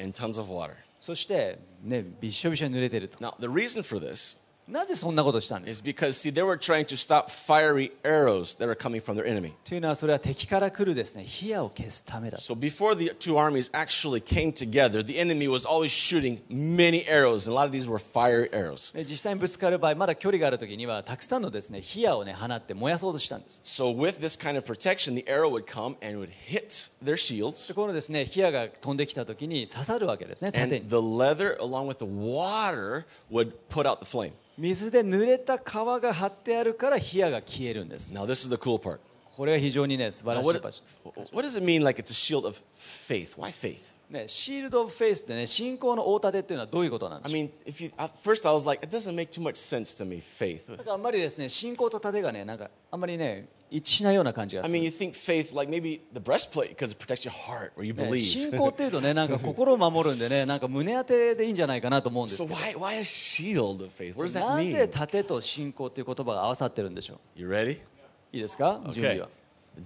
[0.99, 3.17] そして、ね、びしょびしょ濡れてると。
[3.19, 4.37] Now, the reason for this
[4.68, 9.14] なぜそんなことしたんです is because, see, they were trying to stop fiery arrows that are coming from
[9.14, 9.52] their enemy.
[9.62, 17.04] というのはそれは敵から来るですね火矢を消すためだ So before the two armies actually came together, the enemy was always shooting many
[17.06, 18.90] arrows, and a lot of these were fire arrows.
[18.94, 27.16] で実際にぶつかる場合まだ距離がある時にはたくさんのですね火矢をね放って燃やそうとしたんです So with this kind of protection, the arrow would come and would hit their
[27.16, 34.32] shields, でこのですね火矢が飛んできた時に刺さるわけですね盾 and に the leather, along with the water, would put out the flame.
[34.59, 38.99] 水で濡れた皮が張ってあるから火矢が消えるんです Now, this is the cool part.
[39.37, 40.83] これは非常にね素晴 Now, らしい what, 場所
[41.33, 43.37] what does it mean like it's a shield of faith?
[43.39, 43.79] Why faith?
[44.09, 49.39] ね、シールド・オブ・フェイスってね信仰の大盾っていうのはどういうことなんで I しょう mean, if you at first I was like, it doesn't make too
[49.39, 50.67] much sense to me, faith.
[50.75, 57.29] なんかあんまりですね信仰と盾がねなんかあんまりね一致しないような感じが I する mean, you think faith like maybe the breastplate because it protects your
[57.31, 58.17] heart where you ね believe.
[58.21, 64.15] 信仰っていうとねなんか心を守るんでねなんか胸当てでいいんじゃないかなと思うんです So けど why why a shield of faith?
[64.15, 64.89] What does that なぜ mean?
[64.89, 67.77] 盾と信仰っていう言葉が合わさってるんでしょ You ready?
[67.77, 67.81] う
[68.33, 69.21] いいですか準備 Okay.
[69.21, 69.29] は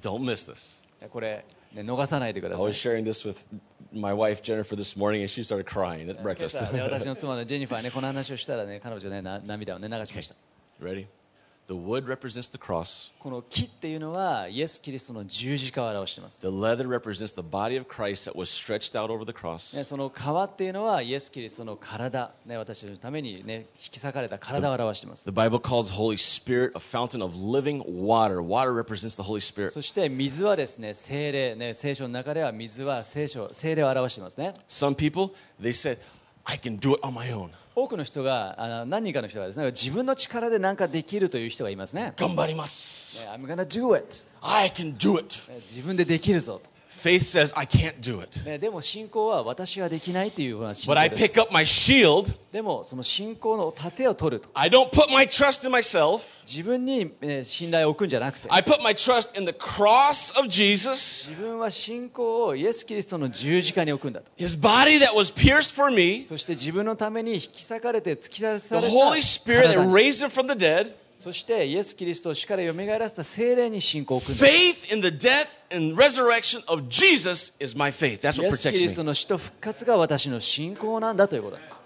[0.02, 0.82] Don't miss this.
[1.10, 1.44] これ、
[1.75, 3.47] ね、逃さないでくだ I さい was sharing this with
[3.93, 6.57] my wife Jennifer this morning, and she started crying at 今 breakfast.
[6.59, 10.35] 朝ね 私の妻のジェニファーねこの話をしたらね彼女ねな涙をね流しました
[10.83, 11.07] ready?
[11.66, 13.14] The wood represents the cross.
[13.20, 19.78] この木っていうのはイエス・キリストの十字架を表しています、The leather represents the body of Christ that was stretched out over the cross.
[19.78, 28.42] ね、その皮っていうのはイエス・キリストの体、ね、私たちのためにね引き裂かれた体を表しています The Bible calls the Holy Spirit a fountain of living water.
[28.42, 29.70] Water represents the Holy Spirit.
[29.70, 35.98] そして水はですね精霊ね聖書の中では水は聖書精霊を表していますね Some people, they said,
[36.46, 37.50] I can do it on my own.
[37.76, 42.14] 多くの人があの何人かの人がですね自分の力で何かできるという人がいますね。
[42.18, 43.26] Gambarimasu.
[43.26, 44.24] ね I'm gonna do it。
[44.42, 45.36] I can do it.
[45.52, 46.73] ね自分でできるぞと。
[47.04, 48.40] Faith says, I can't do it.
[48.46, 51.24] ね、でも信仰は私はできないというような信 But 仰 I です。
[51.26, 52.34] pick up my shield.
[52.50, 54.48] でもその信仰の盾を取ると。
[54.54, 56.22] I don't put my trust in myself.
[56.46, 64.32] 自分に、えー信頼を置くんじゃなくて I put my trust in the cross of Jesus, 自分は信仰をイエス・キリストの十字架に置くんだと。
[64.38, 70.26] his body that was pierced for me, そして自分のために引き裂かれて突き出 the された Holy Spirit 体 that に raised
[70.26, 74.46] him from the dead, そしてイエス・キリストを死から蘇らせた精霊に信仰を置くんだ。
[74.46, 78.20] faith in the death and resurrection of Jesus is my faith.
[78.20, 79.08] That's イ what エス・キリスト me.
[79.08, 81.80] の死と復活が私の信仰なんだということなんです。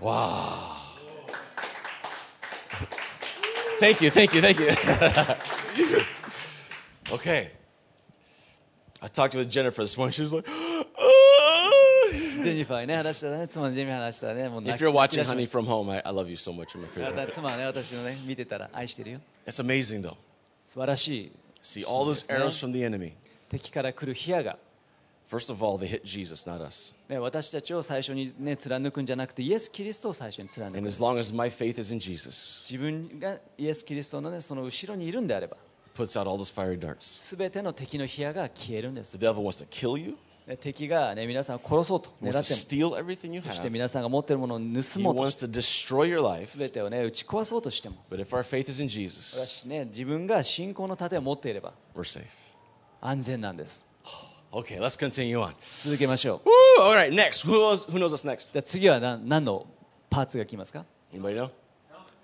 [3.80, 4.70] Thank you, thank you, thank you.
[7.12, 7.52] okay.
[9.04, 10.14] I talked with Jennifer this morning.
[10.14, 10.87] She was like, "Ah."
[12.44, 16.78] ジェニファーにね話したらね、妻のジェニファーに話したらね、もう泣 If き you're watching Honey from Home, I, I love you so much.
[16.78, 17.32] You're my だ favorite.
[17.34, 19.20] 妻はね、私のね、見てたら愛してるよ。
[19.46, 20.16] It's amazing, though.
[20.64, 21.32] 素晴らしい。
[21.62, 23.14] See all those arrows from the enemy.
[23.50, 24.58] 敵から来る火矢が、
[25.30, 26.96] First of all, they hit Jesus, not us.
[27.10, 31.02] ね、私たちを最初にね、貫くんじゃなくて、イエス・キリストを最初に貫くん And で as す。
[31.02, 35.58] long as my faith is in Jesus, 自分がイエス・キリストのね、その後ろにいるんであれば、
[35.96, 36.98] puts out all those fiery darts.
[37.02, 39.26] すべての敵の火矢が消えるんです The。
[39.26, 40.16] devil wants to kill you.
[40.56, 42.66] 敵が、ね、皆さんを殺そうともそし
[43.62, 45.48] て皆さんが持っているものを盗もうすして
[46.58, 47.98] 全てを、ね、打ち壊そうとしても、
[49.66, 51.74] ね、自分が信仰の盾を持っていれば
[53.02, 53.86] 安全なんです。
[54.50, 55.54] Okay, let's continue on.
[55.84, 56.50] 続けましょう。
[56.82, 56.86] Woo!
[56.86, 57.46] All right, next.
[57.46, 58.54] Who knows, who knows what's next?
[59.44, 59.68] の
[60.10, 60.86] パーツが来ますか？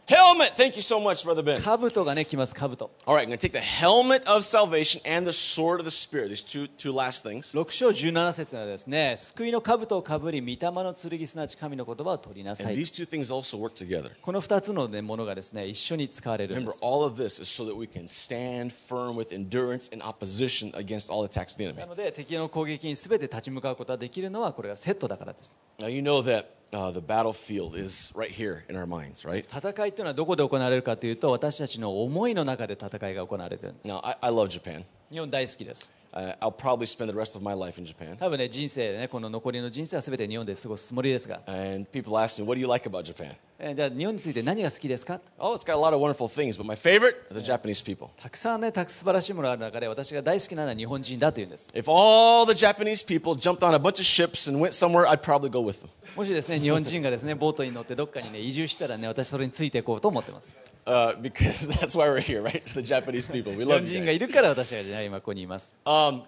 [0.06, 0.54] Helmet.
[0.58, 1.62] Thank you so much, Brother Ben.
[1.62, 5.86] 兜がね来ます兜 All right, I'm going to take the helmet of salvation and the sword of
[5.86, 6.28] the Spirit.
[6.28, 7.54] These two, two last things.
[7.58, 14.12] 6章17節はですね救いの兜をかぶり御霊の剣すなわち神の言葉を取りなさ And い these two things also work together.
[14.22, 19.90] この2つの、ね、ものがですね一緒に使われるんで Remember, す all of this is so that we can stand firm with endurance
[19.94, 21.80] and opposition against all attacks of the enemy.
[21.80, 29.45] なので敵の攻撃に全て立ち向かうことができるのはこれがセットだからです Now, you know that uh, the battlefield is right here in our minds, right?
[29.49, 34.85] 戦いというのはどこで行われるかというと私たちの思いの中で戦いが行われているんです Now, I, I love Japan.
[35.11, 38.17] 日本大好きです Uh, I'll probably spend the rest of my life in Japan.
[38.17, 43.35] 多分ね人生ねこの残りの人生は全て日本で過ごすつもりですが And people ask me, what do you like about Japan?
[43.66, 47.82] えーじゃあ日本について何が好きですか Oh, it's got a lot of wonderful things, but my favorite are the Japanese
[47.82, 48.10] people.
[48.22, 55.08] たくさんねたく素晴らしいものがある中で私が大好きなのは日本人だというんです If all the Japanese people jumped on a bunch of ships and went somewhere,
[55.08, 55.88] I'd probably go with them.
[56.18, 62.62] もしですね日本人がですねボートに乗ってどっかにね移住したらね私それについていこうと思ってます Uh, because that's why we're here, right?
[62.66, 63.54] The Japanese people.
[63.56, 64.28] We 日本 love 人 you がい guys.
[64.28, 66.24] るから私がね今ここにいます Um,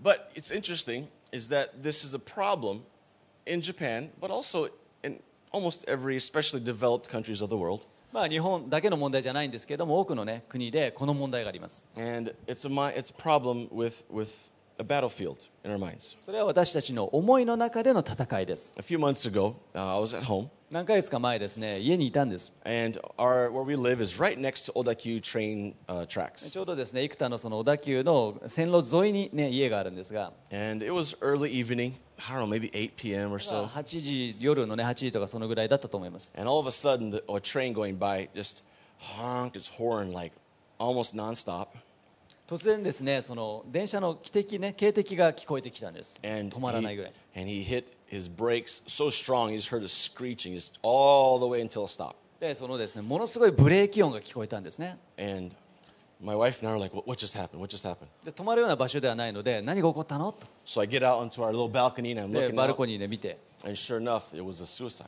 [0.00, 2.82] but it's interesting is that this is a problem
[3.44, 4.68] in Japan, but also
[5.51, 7.85] almost every, especially developed countries of the world.
[8.11, 14.29] まあ日本だけの問題じゃないんですけれども多くのね国でこの問題があります And it's a, mi- it's a problem with, with
[14.77, 16.15] a battlefield in our minds.
[16.21, 22.52] それは私たちの思いの中での戦いです A few months ago, uh, I was at home, 何ヶ月か前ですね、家にいたんです。
[26.50, 30.30] ちょうどですね、幾多のその小田急の線路沿いにね、家があるんですが。
[33.66, 36.34] 8時、夜のね、8時とかそのぐらいだったと思います。
[42.46, 46.20] 突然ですね、その電車の汽笛ね、警笛が聞こえてきたんです。
[46.50, 47.12] 止まらないぐらい。
[48.07, 52.15] his brakes so strong, you just heard a screeching just all the way until it stopped.
[52.39, 55.55] でそのですねものすごいブレーキ音が聞こえたんですね And
[56.21, 57.59] my wife and I were like, what, what just happened?
[57.59, 58.07] What just happened?
[58.23, 62.75] で止まるような場所ではないので何が起こったのと So I get out onto our little balcony and I'm で looking バル out.
[62.75, 65.05] コニーで見て、 And sure enough, it was a suicide.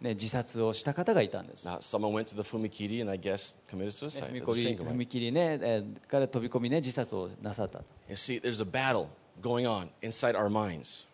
[0.00, 4.32] ね、自殺をした方がいたんです、 Now, someone went to the Fumikiri and I guess committed suicide.
[4.32, 4.96] 踏 as a train 切 going by.
[4.96, 9.08] 踏切ね、えーから飛び込みね自殺をなさったと You see, there's a battle
[9.40, 11.05] going on inside our minds.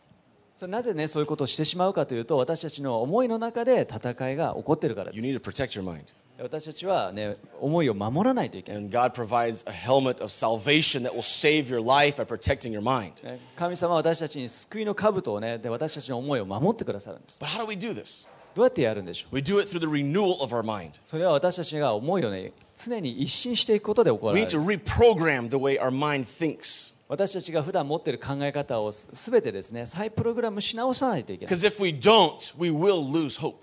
[0.67, 5.11] なぜねそういうことをしてしまうかというと私たちの思いの中で戦いが起こっているから
[6.41, 8.81] 私たちはね思いを守らないといけない。
[13.55, 17.39] 神様私たちに救いの兜をねで私たちの思いを守ってくださるんです。
[17.39, 17.67] But how
[18.55, 19.41] どうやってやるんでしょう？
[21.05, 24.57] それは私たちが思いをね常に一新していくことで起こられます。
[24.57, 26.92] We need to reprogram the way our mind thinks.
[27.13, 33.57] 私たちが普段持っている考え方をすべてですね再プログラムし直さないといけない Because if we don't, we will lose hope.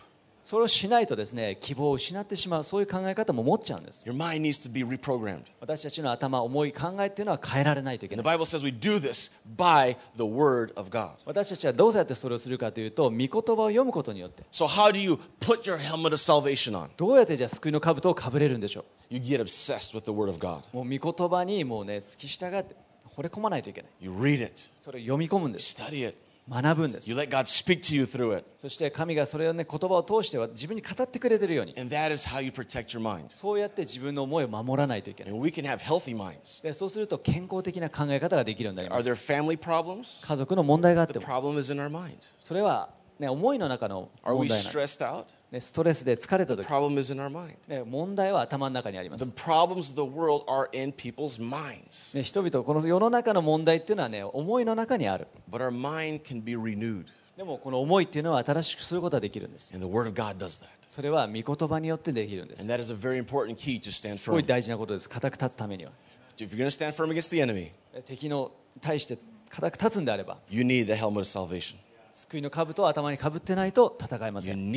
[0.44, 5.42] それをしないとですね希望を失ってしまうそういう考え方も持っちゃうんです Your mind needs to be reprogrammed.
[5.60, 11.10] 私たちの頭思い考えっていうのは変えられないといけな the い Bible says we do this by the Word of God.
[11.26, 16.88] 私たちはどうやってそれをするかというと御言葉を読むことによって So, how do you put your helmet of salvation on?
[16.96, 20.60] どうやってじゃあ救いの兜をかぶれるんでしょ You get obsessed with the Word of God.
[20.72, 22.76] うもう御言葉にもうね付き従って
[23.20, 26.18] 惚れ込まないといけない You read it, それを読み込むん you です study it,
[26.50, 28.44] 学ぶんです you let God speak to you through it.
[28.58, 33.26] そして神がそれをね言葉を通しては自分に語ってくれてるように And that is how you protect your mind.
[33.28, 36.62] そうやって自分の思いを守らないといけない And we can have healthy minds.
[36.62, 40.26] でそうすると健康的な考え方ができるようになりま Are す there family problems?
[40.26, 42.14] 家族の問題があっ The ても problem is in our mind.
[42.40, 42.88] それは、
[43.20, 45.04] ね、思いの中の問題なんです?
[45.52, 47.54] ね、ストレスで疲れた The 時、problem is in our mind.
[47.68, 52.16] ね、問題は頭の中にありま The す、problems of the world are in people's minds.
[52.16, 57.04] ね、人々この世の中の問題っていうのはね思いの中にある But our mind can be renewed.
[57.36, 60.68] でもこの思いっていうのは新しくすることができるんです And the Word of God does that.
[60.86, 64.46] それは御言葉によってできるんです And that is a very important key to stand すごい firm.
[64.46, 65.92] 大事なことです固く立つためには
[66.38, 67.72] If you're going to stand firm against the enemy,
[68.06, 69.18] 敵の対して
[69.50, 71.76] 固く立つんであれば you need the helmet of salvation.
[72.12, 74.72] 救いの兜を頭にかぶってないと戦えません。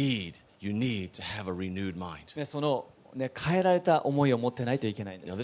[2.45, 5.31] その、ね、変えられた思いを持ってないといけないんです。
[5.31, 5.37] You know,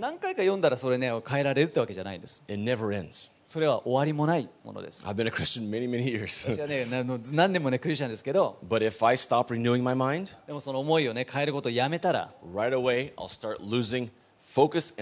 [0.00, 2.42] 何回か読んだらそれね変えられるってわけじゃないんです。
[2.48, 3.30] It never ends.
[3.48, 5.06] それは終わりもないものです。
[5.06, 6.46] I've been a Christian many, many years.
[6.60, 6.84] はね、
[7.32, 14.94] 何年もね、クリスチャンですけど、But if I stop renewing my mind, でもその思いをね、変えることをやめたら、right away, I'll start losing focus.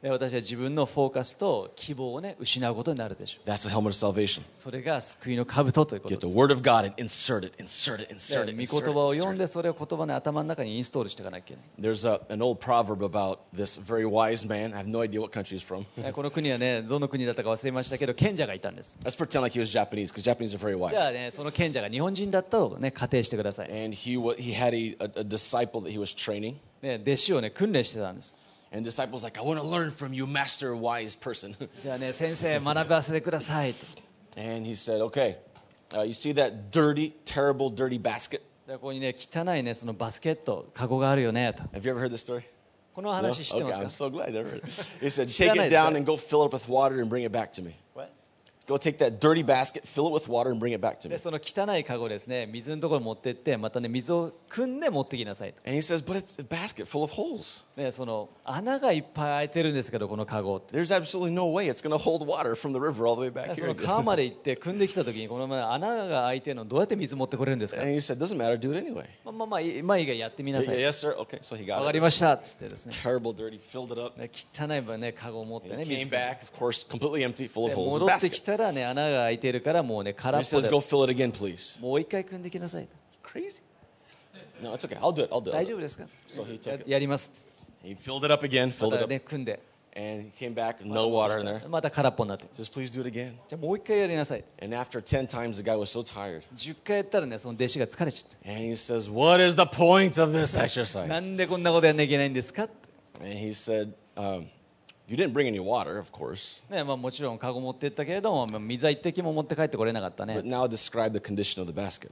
[0.00, 4.42] で私は自分のフォーカスと希望をね失うことになるでしょう That's the helmet of salvation.
[4.52, 8.48] それが救いの兜ということ Get で the す word of God and insert it, insert it, で insert
[8.48, 14.72] it, 御言葉を.読ん.でそれを言葉の頭の中にインストールしていかなきゃいけ There's a, an old proverb about this very wise man.
[14.72, 15.84] I have no idea what country he's from.
[16.00, 21.12] ないこの国はねどの国だったか忘れましたけど賢者がいたんです Let's pretend like he was Japanese because Japanese are very じゃあ wise.
[21.12, 26.54] ねその賢者が日本人だったとね仮定してください、And he, he had a, a, a disciple that he was training.
[26.82, 28.38] ね、弟子をね訓練してたんです
[28.71, 31.55] And the disciple's like, I want to learn from you, master wise person.
[31.79, 33.85] じゃあね先生学ばせてくださいと
[34.35, 35.37] and he said, Okay,
[35.91, 38.41] uh, you see that dirty, terrible, dirty basket?
[38.65, 42.43] じゃあここにね汚いねそのバスケットカゴがあるよねと Have you ever heard this story?
[42.95, 43.15] この No?
[43.15, 44.65] 話知って Okay, ますか I'm so glad I never heard it.
[45.01, 45.89] He said,知 ら Take ない it ですか？
[45.89, 47.75] down and go fill it up with water and bring it back to me.
[48.68, 51.10] Go take that dirty basket, fill it with water, and bring it back to me.
[51.14, 57.64] でその汚いカゴですね水のところに持ってってまたね水を汲んで持ってきなさいと、And he says, But it's a basket full of holes.
[57.76, 63.22] ね、その穴がいっぱい開いてるんですけどこのカゴって There's absolutely no way it's going to hold water from the river all the
[63.22, 63.68] way back そ here.
[63.68, 69.06] の川まで行って汲んできた時にこのまま穴が開いてるのどうやって水持ってこれるんですか And he said, Doesn't matter, do it anyway.
[69.24, 71.16] まあまあまあいいまあいいがやってみな Yeah, さい yes, sir.
[71.16, 72.02] Okay, so he わ got かり it.
[72.02, 74.20] ましたっつってですね Terrible, dirty, filled it up.
[74.20, 77.90] ね汚い分ねカゴを持ってね And he 水 came back, of course, completely empty, full で of holes.
[78.00, 78.44] 戻 His ってき basket.
[78.44, 81.80] たらね穴が開いてるからもうね空っぽ says, で Go fill it again, please.
[81.80, 82.88] もう一回汲んできなさい
[83.22, 83.62] Crazy.
[84.62, 84.96] No, it's okay.
[84.98, 85.32] I'll do it.
[85.32, 85.68] I'll do 大 it.
[85.70, 86.90] 丈夫ですか So he や took it.
[86.90, 87.44] やります
[87.84, 89.08] He filled it up again, ま filled it た up.
[89.08, 89.60] ね汲んで
[89.96, 91.68] And he came back, no water in there.
[91.68, 93.32] また空っぽになって says, Please do it again.
[93.48, 96.42] じゃあもう一回やりなさい And after 10 times, the guy was so tired.
[96.54, 101.06] 10回やったらねその弟子が疲れちゃっ And he says, What is the point of this た exercise?
[101.06, 102.68] なんでこんなことやんなきゃいけないんですか
[103.20, 104.46] And he said, um,
[105.08, 106.62] You didn't bring any water, of course.
[106.70, 112.10] ねまあ、もちろんカゴ持ってったけれども、まあ、水は一滴も持って帰ってこれなかった But ね now describe the condition of the basket.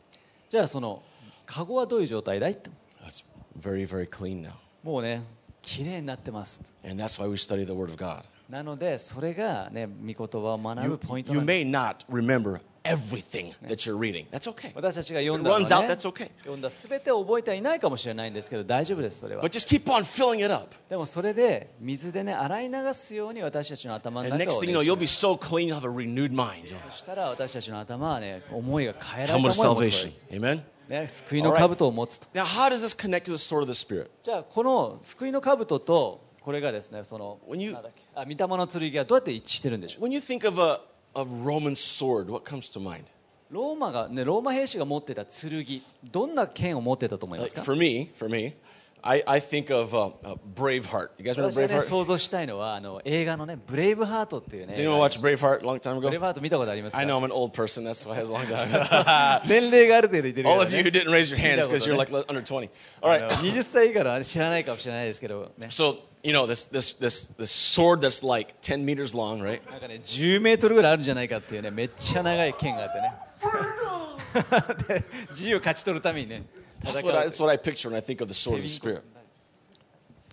[0.49, 1.03] じゃあその
[1.45, 2.71] カゴはどういう状態だいって
[3.07, 3.23] It's
[3.61, 4.53] very, very clean now.
[4.83, 5.23] もうね
[5.61, 8.23] 綺麗になってます And that's why we study the Word of God.
[8.49, 14.27] なのでそれがね御言葉を学ぶ You, ポイント you なんです may not remember everything that you're reading.
[14.31, 14.73] That's okay.
[14.75, 16.31] 私たちが読んだの runs は out, ね that's okay.
[16.39, 20.75] 読んだ全てを覚えてはいないかもしれないんですけど大丈夫ですそれは But just keep on filling it up.
[20.89, 25.93] でもそれで水でね洗い流すように私たちの頭の And 中 next を、thing ね you know, you'll be so clean, you'll have a
[25.93, 26.75] renewed mind.
[26.91, 30.13] そしたら私たちの頭はね思いが変えられ Helmet た of salvation.
[30.31, 30.59] Amen?
[30.59, 34.09] とね救いの兜を持つと Now, how does this connect to the sword of the Spirit?
[34.23, 37.77] じゃあこの救いの兜とこれがですねその When you-
[38.15, 40.81] あ御霊の剣がどうやって一致してるんでしょう When you think of a,
[41.17, 43.05] a Roman sword, what comes to mind?
[43.51, 48.53] ローマがねローマ兵士が持ってた剣どんな剣を持ってたと思いま Like すか for me, for me,
[49.07, 51.11] I, I think of uh, uh, Braveheart.
[51.19, 51.83] You guys remember 私が、ね、Braveheart?
[51.83, 56.19] 想像したいのはあの映画のねブレイブハートっていうね Does anyone watch Braveheart a long time ブレイ ago?
[56.19, 57.85] ブハート見たことありますか I know I'm an old person.
[57.85, 59.49] That's why it was a long time.
[59.49, 62.69] 年齢がある程度いてる All よ of you who didn't raise your hands because you're like under 20.
[63.01, 63.53] All あの right.
[63.53, 69.61] 20歳以下のは知らないかもしれないですけどね So you know this this this this sword that's like 10 meters long, right?
[69.71, 73.13] なんかね10メートルぐらいあるんじゃないかっていうねめっちゃ長い剣があってね
[74.89, 76.43] で自由を勝ち取るためにね
[76.83, 78.59] That's 戦 what I, う that's what I picture when I think of the sword
[78.59, 79.03] of the Spirit.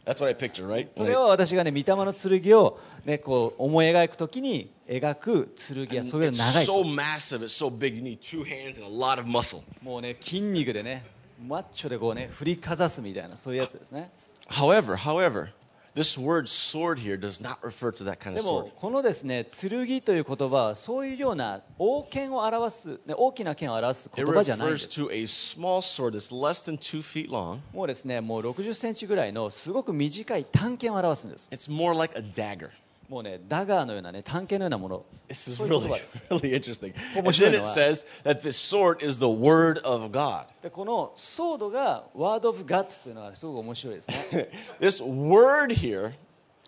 [0.06, 0.90] That's what I picture, right?
[0.90, 7.96] それを私がね御霊の剣をねこう思い描くときに描く剣や And そういう it's 長い so massive, it's so big.
[7.96, 9.62] You need two hands and a lot of muscle.
[9.82, 11.06] もうね筋肉でね
[11.48, 14.12] マッチョでこうね振りかざすみたいなそういうやつですね
[14.50, 15.48] However, however,
[15.96, 18.72] this word sword here does not refer to that kind で of も sword.
[18.76, 19.70] このですね剣
[20.02, 27.60] という言葉はそういうような王権を表す、ね、大きな剣を表す It 言葉じゃないんで refers す to a small sword that's less than two feet long.
[27.74, 32.70] もうですねもう60センチぐらいのすごく短い短剣を表すんです It's more like a dagger.
[33.09, 36.95] もうねダガーのようなね短剣のようなもの This is そういう言 really, 葉です really interesting.
[37.17, 40.45] And 面白い then の it は says that this sword is the word of God.
[40.63, 46.13] でこのソードがワード・オブ・ガッツというのがすごく面白いですね This word here,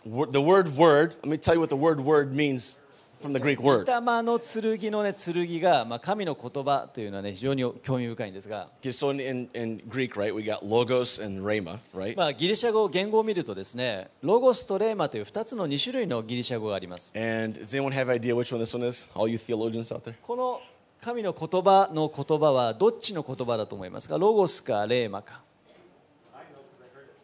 [0.09, 2.79] wo- the word word, let me tell you what the word word means
[3.22, 3.86] from the Greek 御 word.
[3.86, 12.16] 霊の剣のね剣が、まあ、神の言葉というのはね非常に興味深いんですが Okay, so in, in, Greek, right, we got logos and rhema, right?
[12.18, 19.12] まあ、ギリシャ語言語を見るとですねロゴスとレーマという2つの2種類のギリシャ語があります And does anyone have idea which one this one is?
[19.16, 20.16] All you theologians out there?
[20.22, 20.62] この
[21.02, 25.42] 神の言葉の言葉はどっちの言葉だと思いますかロゴスかレーマか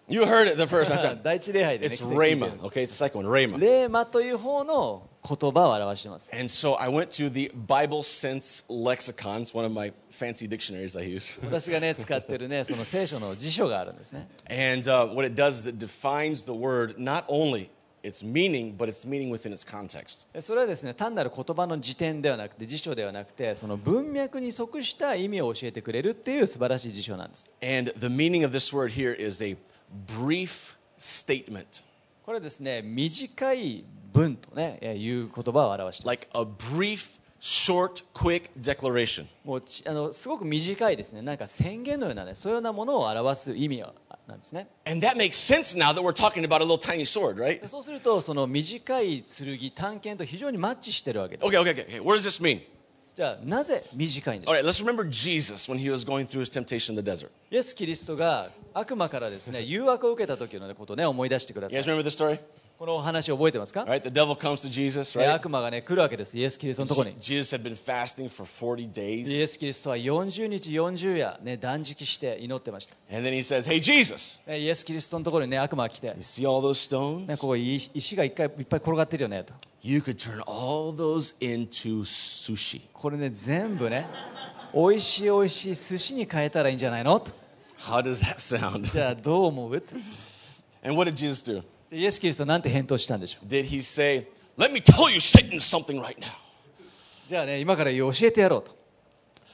[0.07, 1.23] You heard it the first time.
[1.23, 2.51] 第一礼拝で、ね、It's rhema.
[2.59, 3.53] Okay, it's the second one, rhema.
[3.57, 9.41] るレーマという方の言葉を表しています And so I went to the Bible Sense Lexicon.
[9.41, 11.39] It's one of my fancy dictionaries I use.
[11.45, 17.69] 私がね使ってるねその聖書の辞書があるんですね And uh, what it does is it defines the word not only
[18.03, 20.25] its meaning, but its meaning within its context.
[20.33, 29.55] でそれはですね単なる言葉の辞典ではなくて辞書ではなくてその文脈に即した意味を教えてくれるっていう素晴らしい辞書なんです And the meaning of this word here is a
[30.19, 31.83] brief statement.
[32.23, 36.41] ここれですね短い文とねえーいう言葉を表しています Like a
[36.75, 39.25] brief, short, quick declaration.
[39.43, 43.93] もうちあのすごく短いですねなんか宣言のようなねそういうようなものを表す意味は
[44.27, 47.61] なんですね And that makes sense now that we're talking about a little tiny sword, right?
[47.61, 51.99] でそうするとその短い剣短剣と非常にマッチしてるわけです Okay, okay, okay.
[52.03, 52.61] What does this mean?
[53.13, 57.03] じゃあなぜ短いんでしょ All う right, let's remember Jesus when he was going through his temptation in
[57.03, 57.29] the desert.
[57.49, 62.39] イエス・キリストが悪魔からですね誘惑を受けた時のことをね思い出してくださ You い guys remember this story?
[62.81, 64.09] このお話を覚えてますか？Right,
[64.71, 65.31] Jesus, right?
[65.35, 67.15] 悪魔がね来るわけです、イエス・キリストのところに。
[67.15, 67.19] イ
[69.39, 72.95] エス・キリストは40日40夜、ね、断食して祈ってました。
[73.07, 76.15] He says, hey, Jesus, イエス・キリストのところに、ね、悪魔が来て、ね、
[77.37, 79.53] ここ石が一回いっぱい転がってるよねと。
[79.83, 82.81] You could turn all those into sushi.
[82.93, 84.07] これね、全部ね、
[84.73, 87.23] おいしいおいしい寿司に変えたらいいんじゃないの？
[88.91, 89.83] じゃあ、どう思う？
[91.91, 94.27] でイエス・キリストなんて返答したんでしょう Did he say,
[94.57, 96.27] Let me tell you Satan something right now?
[97.27, 98.75] じゃあね今から教えてやろうと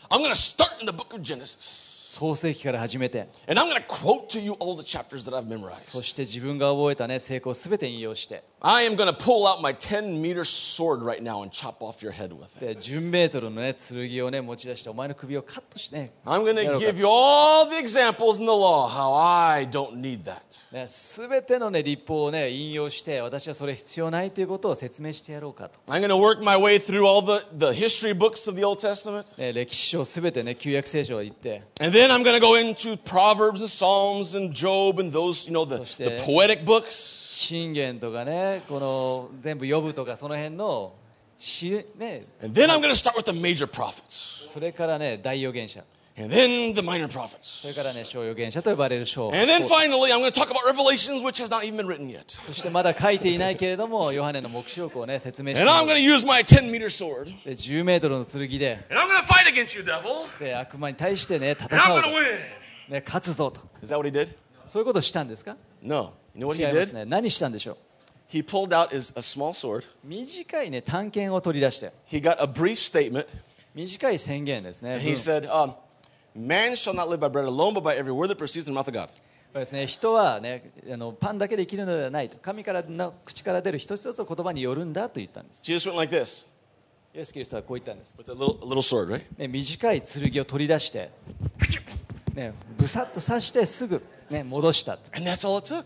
[0.09, 1.85] I'm going to start in the book of Genesis.
[2.17, 6.03] 創世記から始めて And I'm going to quote to you all the chapters that I've そ memorized.
[6.03, 11.82] して自分が覚えたね成功を全て引用して I am going to pull out my 10 meter sword right now and chop
[11.82, 12.60] off your head with it.
[12.60, 19.68] で10メートルのね剣をね持ち出してお前の首をカットしてね I'm going to やろうか give you all the examples in the law how I
[19.68, 20.40] don't need that.
[20.72, 28.64] ね全てのね立法をね引用して私はそれ必要ないということを説明してやろうかと、 I'm going to work my way through all the, the history books of the
[28.64, 29.36] Old Testament.
[29.40, 35.48] ね歴史書全てね旧約聖書を言って And then I'm going to go into Proverbs and Psalms and Job and those,
[35.48, 37.25] you know, the, theして- poetic books.
[37.37, 40.95] 信玄とかねこの全部呼ぶとかその辺の
[41.37, 44.49] し、ね、And then I'm going to start with the major prophets.
[44.51, 45.83] それからね大預言者
[46.17, 47.67] And then the minor そ prophets.
[47.67, 51.85] れからね小預言者と呼ばれる章 And then finally, I'm going to talk about Revelations, which has not even been
[51.85, 52.23] written yet.
[52.27, 57.25] そしてまだ書いていないけれどもヨハネの黙示録をね説明して And I'm going to use my 10 meter sword.
[57.45, 60.25] で10メートルの剣で And I'm going to fight against you, devil.
[60.39, 62.39] で悪魔に対してね戦 And I'm う going と to win.
[62.93, 64.29] ね、勝つぞと Is that what he did?
[64.65, 66.13] そういうことをしたんですか No.
[66.37, 66.93] You know what 違 he います did?
[66.93, 67.77] ね何したんでしょう
[68.29, 69.85] He pulled out his, a small sword.
[70.03, 73.25] 短いね探検を取り出して He got a brief statement.
[73.73, 75.73] 短い宣言ですね And 文 he said, um,
[76.35, 78.79] Man shall not live by bread alone, but by every word that proceeds from the
[78.79, 79.09] mouth of God.
[79.53, 86.45] そうですね、人は、ね、あのパンだけで生きるのではないと神からの口から出る一つ一つの言葉によるんだと言ったんです Jesus went like this
[87.15, 89.23] イエス・キリストはこう言ったんです、with a little, a little sword, right?
[89.37, 91.09] ね、短い剣を取り出して、
[92.35, 95.85] ね、ぶさっと刺してすぐ、ね、戻したと And that's all it took.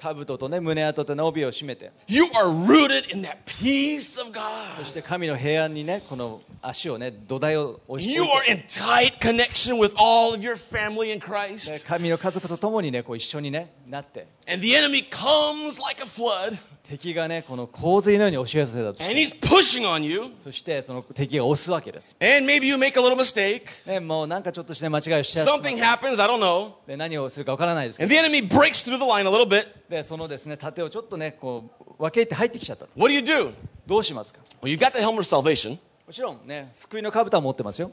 [0.00, 4.84] 兜と、ね、胸当との帯を締めて You are rooted in that peace of そ God.
[4.84, 11.24] して神の平安にねこの足をね土台を押し You 置い are て in tight connection with all of your family in ね
[11.24, 11.86] Christ.
[11.86, 16.56] 神の家族と共にねこう一緒にねなって And the enemy comes like a flood.
[16.90, 20.24] 敵がねこの洪水のように押し寄せたとし And て he's pushing on you.
[20.40, 23.62] そしてその敵が押すわけです、And maybe you make a little mistake.
[23.86, 26.20] ね、もうなんかちょっとして間違いをしちゃう Something happens.
[26.20, 26.72] I don't know.
[26.88, 29.68] で何をするかわからないですけ And ど the enemy breaks through the line a little bit.
[29.88, 33.52] でそのですね盾をちょっとねこう分け入って入ってきちゃったと What do you do?
[33.86, 35.78] どうしますか Well, you got the helmet of salvation.
[36.10, 37.92] もちろんね、救いのカ兜を持ってますよ。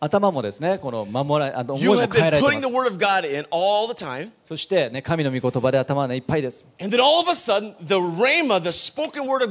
[0.00, 1.56] 頭もですね、この守られ。
[1.68, 2.40] そしてね。
[2.40, 3.58] 神の思いがでえられてま
[3.92, 4.02] す。
[4.02, 6.64] Time, そしてね、神の御言葉で頭ねいっぱいです。
[6.78, 8.70] Sudden, the rhema, the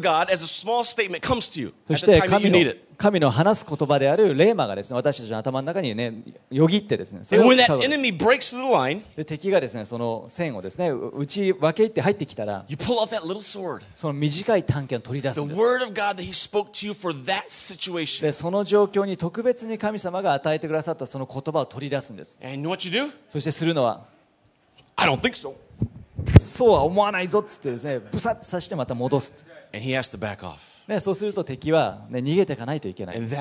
[0.01, 2.57] God, そして神の
[3.03, 7.41] 神の話す言葉であるレーマがですね、私たちの頭の中にね、よぎってですね、それ
[9.17, 12.63] で敵がですね、その線をですね、打ち分け入って入ってきたら、
[13.93, 15.57] その短い探検を取り出すんです。
[18.31, 22.39] その状況に特別に神様が与えてくださったその言葉を取り出すんです。
[23.27, 24.05] そしてするのは、
[26.39, 29.45] そうは思わないぞっつってですね、ブサッとさしてまた戻す。
[30.87, 33.35] ね、そうすると敵は、ね、逃げていかないといけないです。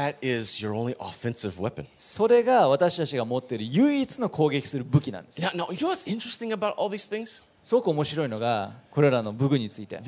[1.98, 5.40] それが私たちが持っている唯一の攻撃する武器なんです。
[7.62, 10.00] すごく面白いのがこれらの武具について。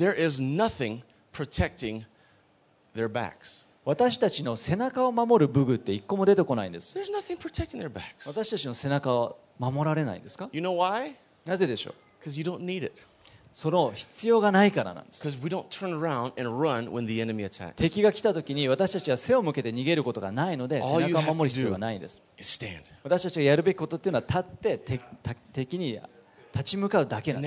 [3.83, 6.97] 私たちの背中を守る武具って一個も出てこないんです。
[8.25, 10.49] 私たちの背中を守られないんですか？
[11.45, 11.93] なぜでしょう？
[13.57, 15.23] その必要がないからなんです.
[17.77, 22.21] 敵が来た時に私たちは背を向けて逃げることがないので背中を守る必要がないんです.
[23.03, 25.01] 私たちがやるべきことっていうのは立って敵
[25.53, 25.97] 敵に
[26.55, 27.41] 立ち向かうだけな。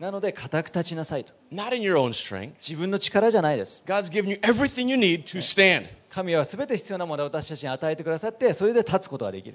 [0.00, 1.34] なので、固く立ちなさいと。
[2.58, 3.82] 自分の力じゃないです。
[6.08, 9.52] 神はすべて必要なもの私たちに与えてくださって、それで立つことができ。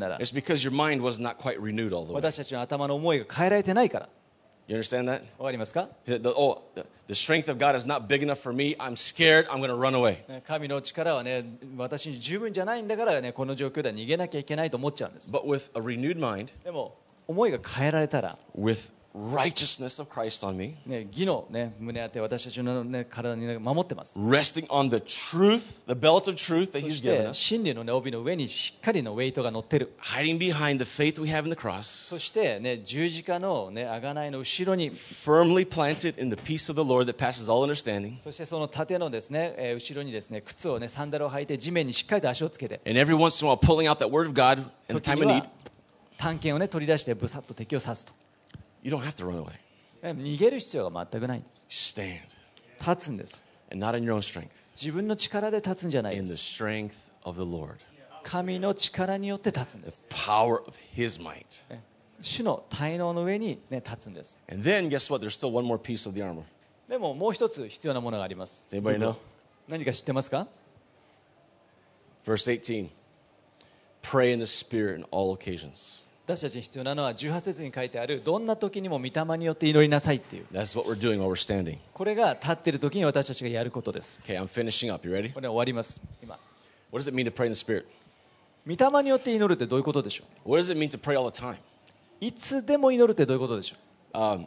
[0.00, 0.18] なら、
[2.14, 4.08] 私たちの頭の思いが変えられてないから。
[4.67, 5.21] You understand that?
[5.39, 8.53] わかりますか He said, the, oh, the, the strength of God is not big enough for
[8.53, 8.75] me.
[8.79, 9.47] I'm scared.
[9.49, 10.19] I'm going to run away.
[10.29, 11.43] ね神の力はね
[11.75, 16.95] 私に十分じゃないんだからねこの状況では逃げなきゃいけないと思っちゃうんです But with a renewed mind, でも
[17.27, 26.72] 思いが変えられたら with righteousness of Christ on me, ね、義の、ね、胸当て私たちの、ね、体に、ね、守ってます resting on the truth, the belt of truth
[26.72, 31.50] that そ He's し given て us, 真理の、ね、帯の上にしっかりのウェイトが乗ってる hiding behind the faith we have in
[31.50, 38.16] the cross, そして、ね、十字架の、ね、贖いの後ろに firmly planted in the peace of the Lord that passes all understanding.
[38.16, 44.94] そしてその盾のですね、えー後ろにですね靴をねサンダルを履いて地面にしっかりと足をつけて And every once in a while, pulling out that word of God in the
[44.94, 45.46] 時 time に of need, は
[46.16, 48.12] 探検をね取り出してぶさっと敵を刺すと
[48.84, 49.54] you don't have to run away.
[50.02, 52.20] ね逃げる必要が全くないんです Stand.
[52.78, 56.92] 立つんです And not in your own strength, 自分の力で立つんじゃない in で the す strength
[57.24, 57.76] of the Lord,
[58.22, 61.68] 神の力によって立つんです power of His might.
[61.70, 61.82] ね
[62.20, 65.24] 主の滞納の上に、ね、立つんです And then, guess what?
[65.24, 66.42] There's still one more piece of the armor.
[66.88, 69.16] でももう一つ必要なものがあります Does anybody know?
[69.66, 70.46] 何か知ってますか
[72.24, 72.88] Verse 18
[74.02, 76.03] Pray in the Spirit in all occasions.
[76.26, 81.76] 私たちに必要なのは18節に書いてあるどんな時にも御霊によって祈りなさいっていう That's what we're doing while we're standing.
[81.92, 85.06] これが立ってる時に私たちがやることです Okay, I'm finishing up.
[85.06, 85.32] You ready?
[85.34, 86.38] これ終わります今
[86.90, 87.84] What does it mean to pray in the Spirit?
[88.66, 91.52] 御霊によって祈るってどういうことでしょ What does it mean to pray all the time?
[91.52, 91.56] う
[92.20, 93.76] いつでも祈るってどういうことでしょ
[94.18, 94.46] Um,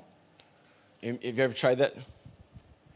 [1.03, 1.93] have you ever tried that?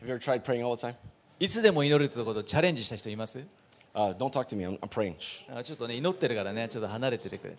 [0.01, 0.93] Have you ever tried praying all the time?
[0.93, 0.95] う
[1.39, 3.39] いつでも祈るってことチャレンジした人います
[3.93, 4.65] Uh, don't talk to me.
[4.65, 5.15] I'm, I'm praying.
[5.63, 7.55] ちょっとね祈ってるからねちょっと離れててくれ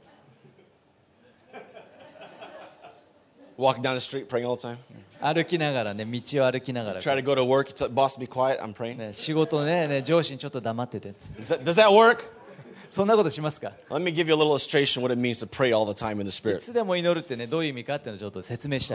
[3.58, 4.78] Walking down the street, praying all the time.
[5.20, 7.70] 歩きながらね道を歩きながら、 Try to go to work.
[7.70, 8.60] You tell boss, be quiet.
[8.60, 8.98] I'm praying.
[8.98, 12.30] ね、仕事ねね上司にちょっと黙っててっつって Does that, does that work?
[12.93, 13.72] そんなことしますか？
[16.59, 18.95] いつでも祈るってね、どういう意味かってちょっと説明した。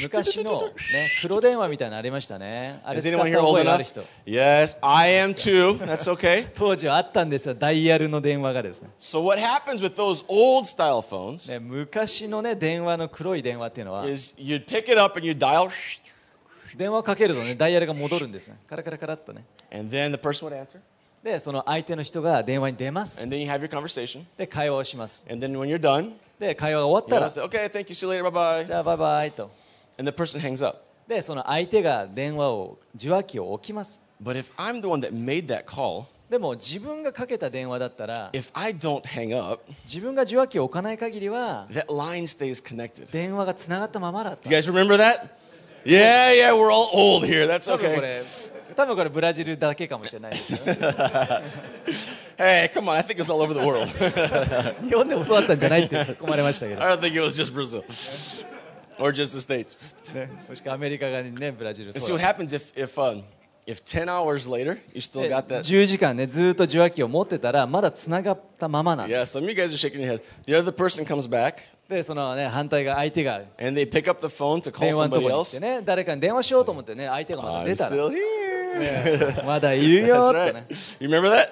[0.00, 0.70] 昔の、
[1.40, 1.68] 電話
[3.64, 3.74] の。
[6.54, 8.90] 当時はあったんですよ、ダイヤルの電話がですね。
[11.58, 14.04] 昔のね、電話の黒い電話っていうのは。
[16.76, 18.56] 電話かけると、ね、ダイヤルが戻るんですね。
[18.68, 19.44] カラカラカラっとね。
[19.70, 20.78] and then the person would answer,
[21.22, 23.22] で、その相手の人が電話に出ます。
[23.22, 25.24] and then you have your conversation, で、会話をします。
[25.30, 29.50] and then when you're done, で、会話が終わったら、say, okay, thank you, see you later, bye じ bye, ゃあバイバイと。
[29.98, 30.80] and the person hangs up.
[31.08, 34.00] で、その相手が電話を、受話器を置きます。
[34.22, 42.24] But if I'm the one that made that call, でも自分がかけた電話だったら、if I don't hang up, 自分が受話器を置かない限りは、that line
[42.24, 43.10] stays connected.
[43.12, 44.50] 電話がつながったままだった。
[44.50, 45.28] You guys remember that?
[45.85, 47.47] Yeah, yeah, we're all old here.
[47.47, 48.01] That's 多分こ okay.
[48.01, 48.21] れ、
[48.75, 50.59] 多分これブラジルだけかもしれないですよ。
[52.37, 53.85] Hey, come on, I think it's all over the world.
[54.87, 57.83] 日本でもそうだったんじゃないって突っ込まれましたけど、 I don't think it was just Brazil
[58.97, 59.77] or just the States.
[60.13, 63.23] ね、もしくはアメリカ側にね、ブラジル And そ see う what だ happens if, if, um,
[63.65, 65.59] if 10 hours later you still で got that.
[65.59, 69.37] 10時間ね、ずーっと受話器を持ってたら、まだつながったままなんで Yeah, す。
[69.37, 70.21] some of you guys are shaking your head.
[70.45, 71.55] The other person comes back
[71.88, 75.60] で、そのね、反対が相手が and they pick up the phone to call 電話のと somebody こに来て else.
[75.60, 79.44] ね、誰かに電話しようと思ってね、相手がまだ I'm 出たら、still here.
[79.44, 80.54] まだいるよ That's って right.
[80.54, 80.66] ね、
[80.98, 81.48] You remember that?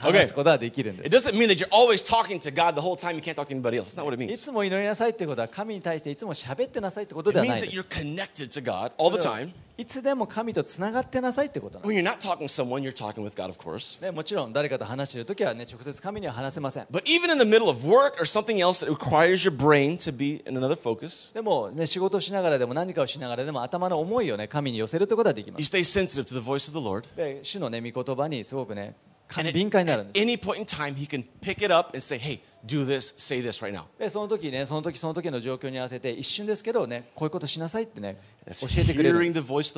[0.00, 0.26] 話 Okay.
[0.28, 1.28] すことはできるんで It す。
[1.28, 3.14] doesn't mean that you're always talking to God the whole time.
[3.14, 3.94] You can't talk to anybody else.
[3.94, 4.38] That's not what it い means.
[4.42, 7.84] つも祈りなさいってことは、神に対していつも喋ってなさいってこと It では means ない that です you're。
[7.88, 9.50] connected to God all the time.
[9.77, 14.01] いつでも神とつながってなさいってことなんです When you're not talking to someone, you're talking with God, of course.
[14.01, 19.97] ね、もちろん誰かと話しているときは、ね、直接神には話せません But even in the middle of work or something else that requires your brain
[19.97, 26.85] to be in another focus, でも、ね、仕事をしながらでも何かをしながらでも頭の思いを、ね、神に寄せるということができま you す stay sensitive to the voice of the
[26.85, 27.05] Lord.
[27.15, 28.95] で主の、ね、御言葉にすごくね
[29.37, 32.01] And at, 敏感になるん at です any point in time, He can pick it up and
[32.01, 33.84] say, hey, Do this, say this right、now.
[33.98, 39.74] でその時ね、その時その時の状況に合わせて、一瞬ですけどね、こういうことしなさいってね、教えてくれるんです。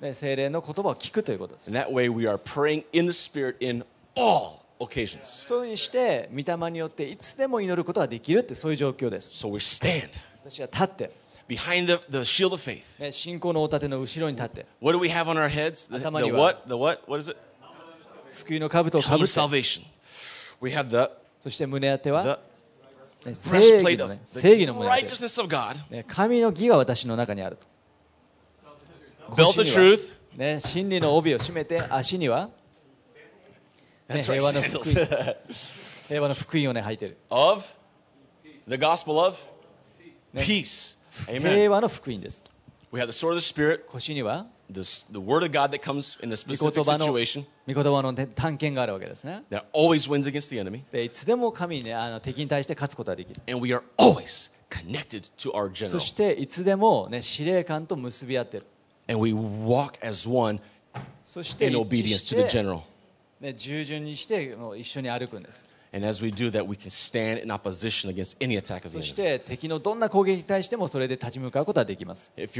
[0.00, 1.72] で精霊の言葉を聞くということです。
[5.46, 9.44] そうにして、御霊によっていつでも祈ることができるって、そういう状況です。
[9.44, 10.10] So、we stand.
[10.44, 11.10] 私は立って。
[11.48, 13.10] Behind the, shield of faith.
[13.10, 14.66] 信仰のお盾の後ろに立って。
[14.80, 15.88] What do we have on our heads?
[15.90, 16.68] The, the what?
[16.68, 17.02] The what?
[17.08, 17.36] What is it?
[18.28, 19.40] 救いの兜をかぶって。
[20.60, 22.38] We have the そして胸当ては
[23.24, 25.16] the ね正義の,、ね、the 正義の胸当
[25.90, 27.66] て神の義が私の中にあると
[30.36, 32.48] ね、真理の帯を締めて足には、
[34.08, 34.84] ね、平和の福音
[36.08, 37.64] 平和の福音をね履いてる of
[38.68, 39.36] the gospel of
[40.34, 40.98] peace.
[41.26, 42.44] 平.和の福音です
[42.92, 44.80] We have the sword of the Spirit, 腰には the,
[45.10, 49.44] the word of God that comes in 御 specific situation 御言葉の探検があるわけですね。
[51.04, 53.40] いつでも神に、ね、敵に対して勝つことができる。
[55.88, 58.66] そしていつでも、ね、司令官と結び合っている。
[59.08, 60.60] And we walk as one
[61.22, 62.80] そして、in obedience to the general.
[63.40, 65.66] ね、従順にして一緒に歩くんです。
[65.92, 65.98] そ
[69.02, 72.32] して敵のどんな攻撃に対してもそれで立ち向かうことができます。
[72.34, 72.54] これは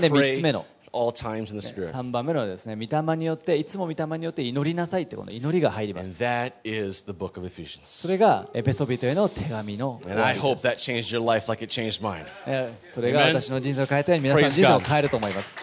[0.00, 0.64] ね、3つ目の。
[0.96, 1.92] All times in the Spirit.
[1.92, 8.08] 3番目のですね御霊によっていつも御霊によって祈りなさいってこの祈りが入りま And す that is the book of そ Ephesians.
[8.08, 12.24] れがエペソビトへの手紙の終 And わ I り hope that changed your life like it changed mine.
[12.46, 15.56] えそれが.私の人生を変えたように皆さんの人生を変えると思います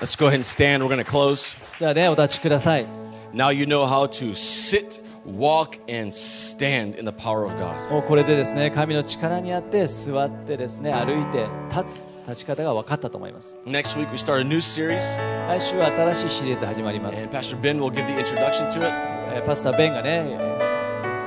[0.00, 0.78] Let's go ahead and stand.
[0.84, 1.56] We're going to close.
[1.78, 2.86] じゃあねお立ちください
[3.34, 5.02] Now you know how to sit,
[5.36, 7.90] walk, and stand in the power of God.
[7.90, 15.00] もうこれでですね神の力にあって座ってですね歩いて立つ立ち方が分かったと思います Next week, we start a new series,
[15.48, 18.92] 来週は新しいシリーズ始まります and Pastor Ben will give the introduction to it.
[19.34, 20.36] えーパスターベンがねえ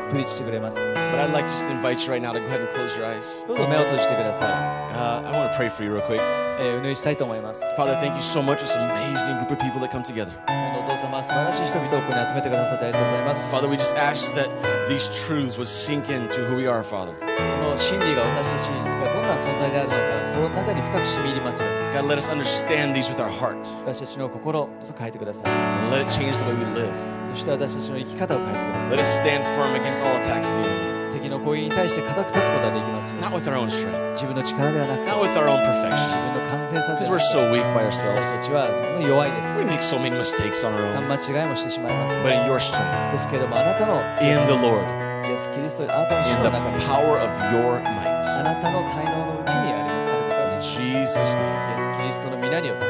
[0.08, 2.98] ープリーチしてくれます But I'd like to just invite you right now to go ahead and close
[3.00, 3.46] your eyes.
[3.48, 4.46] どうぞ目を閉じてくださ
[4.92, 6.20] Uh, I want to pray for you real quick.
[6.51, 10.33] い、えー、お祈りしたいと思います Father, thank you so much for this amazing group of people that come together.
[10.47, 14.49] このお父様は素晴らしい人々をここに集めてくださってありがとうございます Father, we just ask that
[14.89, 17.15] these truths would sink into who we are, Father.
[17.17, 26.45] この真理が私たちがどんな存在であるのかこの中に深く染み入りますように God, let us understand these with our heart 私たちの心を変えてください and let it change the
[26.45, 26.91] way we live.
[27.31, 33.57] そして私たちの生き方を変えてください Let us stand firm against all attacks of the enemy, 敵の攻撃に対して固く立つことができますように not with our
[33.59, 37.53] own strength, 自分の力ではなくて not with our own 自 perfection, 分の完成さで because は we're なくて so
[37.53, 38.37] weak by 私 ourselves.
[38.37, 43.13] たちは本当に弱いです We make so many mistakes on our たくさん own, 間違いもしてしまいます but in your strength,
[43.13, 44.85] ですけれどもあなたの in the Lord,
[45.29, 48.43] イエス・キリストあなたの主 in の the 中に power of your あ might.
[48.45, 51.71] なたの体能のうちにあるあることがで In き Jesus' name.
[51.71, 52.87] イエス・キリストの皆によって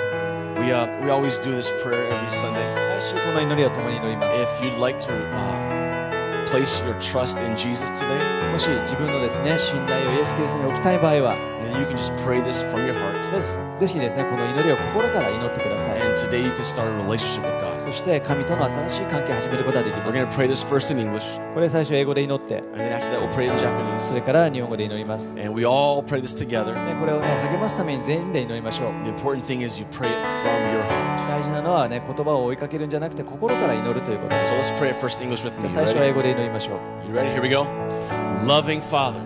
[0.61, 2.65] We, uh, we always do this prayer every Sunday.
[2.99, 5.80] 来週この祈りを共に祈ります If you'd like to uh,
[6.51, 12.95] place your trust in Jesus today, もし自分のですね信頼をイエス・キリストに置きたい場合は then you can just pray this from your
[12.95, 13.31] heart.
[13.31, 17.82] です ぜひですねこの祈りを心から祈ってください And today you can start a relationship with God.
[17.82, 23.10] そして神との新しい関係を始めることができ We're ま going to す pray this first in English, これ最初英語で祈って and then after
[23.12, 24.14] that we'll pray in そ Japanese.
[24.16, 26.74] れから日本語で祈ります、ね、And we all pray this together.
[27.00, 30.16] これをね励ますために全員で祈りましょう The important thing is you pray it
[30.46, 31.28] from your heart.
[31.28, 35.70] 大事なのはね言葉を追いかけるんじゃなくて心から祈るということです So let's pray first in English with で me.
[35.70, 36.06] 最初は?
[36.06, 37.34] 英語で祈りましょう You ready?
[37.34, 37.66] Here we go.
[38.46, 39.20] Loving Father,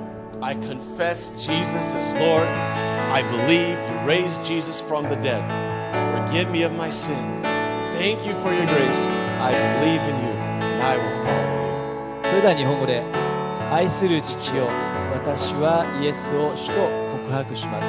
[0.46, 2.46] I confess Jesus is Lord.
[2.46, 5.42] I believe you raised Jesus from the dead.
[6.14, 7.42] Forgive me of my sins.
[7.98, 9.08] Thank you for your grace.
[9.42, 12.30] I believe in you, and I will follow you.
[12.30, 13.02] それでは日本語で
[13.72, 14.68] 愛する父よ
[15.16, 16.74] 私はイエスを主と
[17.18, 17.88] 告白します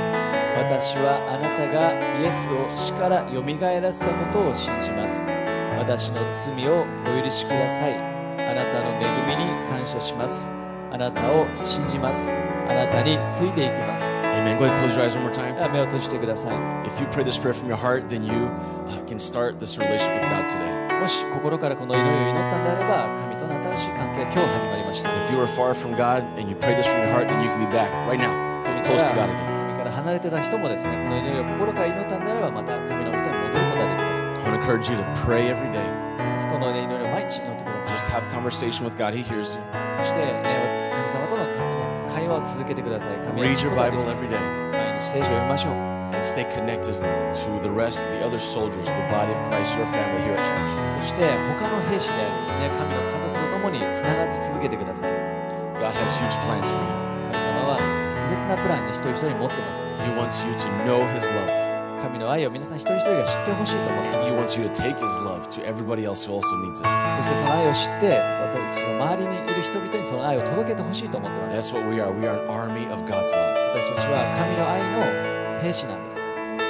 [0.57, 5.31] 私はあなたがイエスを死からよみがえらせたことを信じます
[5.77, 10.51] 私の罪をお許しくださいあなたの恵みに感謝します
[10.91, 14.03] あなたを信じますあなたについていきます.
[14.37, 14.59] Amen.
[14.59, 15.59] Go ahead and close your eyes one more で time.
[15.61, 16.53] は目を閉じてください
[16.87, 18.33] If you pray this prayer from your heart, then you
[18.89, 21.01] uh, can start this relationship with God today.
[21.01, 27.43] もし心からこの祈りを祈ったんであれば神との新しい関係が今日始まりました If you are far from God and you pray this from your heart, then
[27.43, 28.33] you can be back right now,
[28.65, 29.57] 神 close to か God ら again.
[29.67, 35.85] 神から離れてた人もですねこの祈りを心から祈ったんであればまた神のもとに戻ることができます I want to encourage you to pray every day.
[36.53, 39.15] この、ね、祈りを毎日祈ってください Just have conversation with God.
[39.15, 39.63] He hears you.
[39.97, 41.45] そして、ね、神様との
[42.17, 45.73] 会話を続けてください神は Read 聞く your ことがで Bible きます every day 毎日聖書を読みましょう
[46.17, 50.23] and stay connected to the rest, the other soldiers, the body of Christ, your family
[50.25, 51.03] here at church.
[51.03, 55.13] そして他の兵士であるですね神の家族と共につながって続けてください
[55.77, 56.89] God has huge plans for you.
[57.33, 64.73] 神様は特別なプランに一人一人持ってます He wants you to know His love, 神の愛を皆さん一人一人が知ってほしいと思ってま and す He wants you to
[64.73, 66.87] take His love to everybody else who also needs it.
[67.19, 72.13] そしてその愛を知って私の周りにいる人々にその愛を届けてほしいと思ってま That's す what we are.
[72.13, 73.71] We are an army of God's love.
[73.75, 74.81] 私たちは神の愛
[75.57, 76.25] の兵士なんです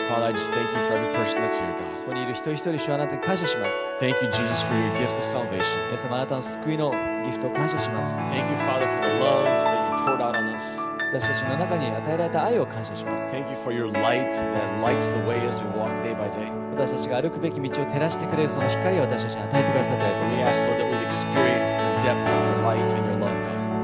[0.09, 1.67] Father, I just thank you for every person that's here,
[2.05, 4.15] ここにいる一人一人主はあなたに感謝します God.
[4.15, 5.87] Thank you, Jesus, for your gift of salvation.
[5.87, 6.93] 皆様あなたの救いの
[7.25, 10.96] ギフトを感謝します Thank you, Father, for the love that you poured out on us.
[11.13, 13.31] 私たちの中に与えられた愛を感謝します。
[16.73, 20.27] 私たちが歩くべき道を照らしてくれるその光を私たちに与えてくださったりとか。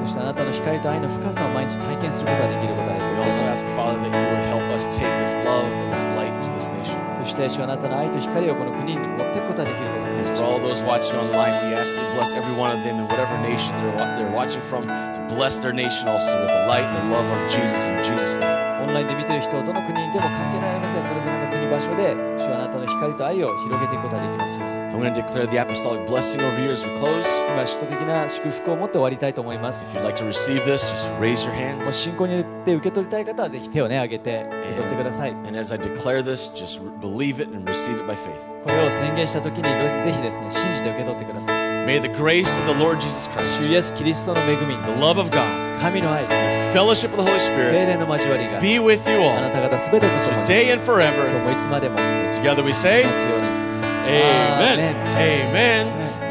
[0.04, 5.66] そしてあなたの光と愛の深さを毎日体験することができることがあり We がとうご also ざいます ask, Father, that you would help us take this love
[5.68, 6.96] and this light to this nation.
[7.18, 12.54] そして主はあなたの愛と光をこの国に持っていくことができることを感 As 謝し for all ます those watching online, we ask that you bless every
[12.56, 16.08] one of them in whatever nation they're, wa- they're watching from, to bless their nation
[16.08, 18.71] also with the light and the love of Jesus in Jesus' name.
[18.83, 27.25] オンラインで見てる人どの国にいても関係ありませんそれぞれの国場所で主はあなたの光と愛を広げていくことができますように I'm going to declare the apostolic blessing over you as we close.
[27.49, 31.93] 今首都的な祝福を持って終わりたいと思います If you'd like to receive this, just raise your もし hands.
[31.93, 38.53] 信仰によって受け取りたい方はぜひ手をね挙げて受け取ってください And as I declare this, just believe it and receive it by faith.
[38.65, 39.71] これを宣言した時にど
[40.03, 46.27] ぜひですね信じて受け取ってください May the grace of the Lord Jesus 主 Christ, イエスキリストの恵み the love of God, 神の愛
[46.74, 50.84] fellowship of the Holy 精 Spirit 霊の交わりが be with you あな all た方すべてと共に today and
[50.84, 51.28] 今 forever.
[51.30, 53.48] 日もいつまでも And together we say, ますように
[54.08, 54.96] Amen.
[55.16, 55.88] Amen.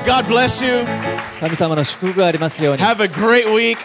[0.06, 0.84] God bless you.
[1.40, 3.76] 神様の祝福がありますように Have a great week.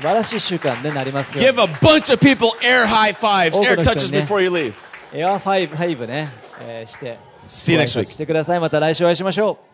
[0.00, 4.42] 素晴らしい週間でなりますように Give a bunch of people air high fives, 多く air の人に touches ね before
[4.42, 4.72] you leave.
[5.12, 6.28] エアファイブファイブね、
[6.68, 7.18] えーして
[7.48, 8.12] See you next ご挨拶 week.
[8.12, 9.58] してくださいまた来週お会いしましょ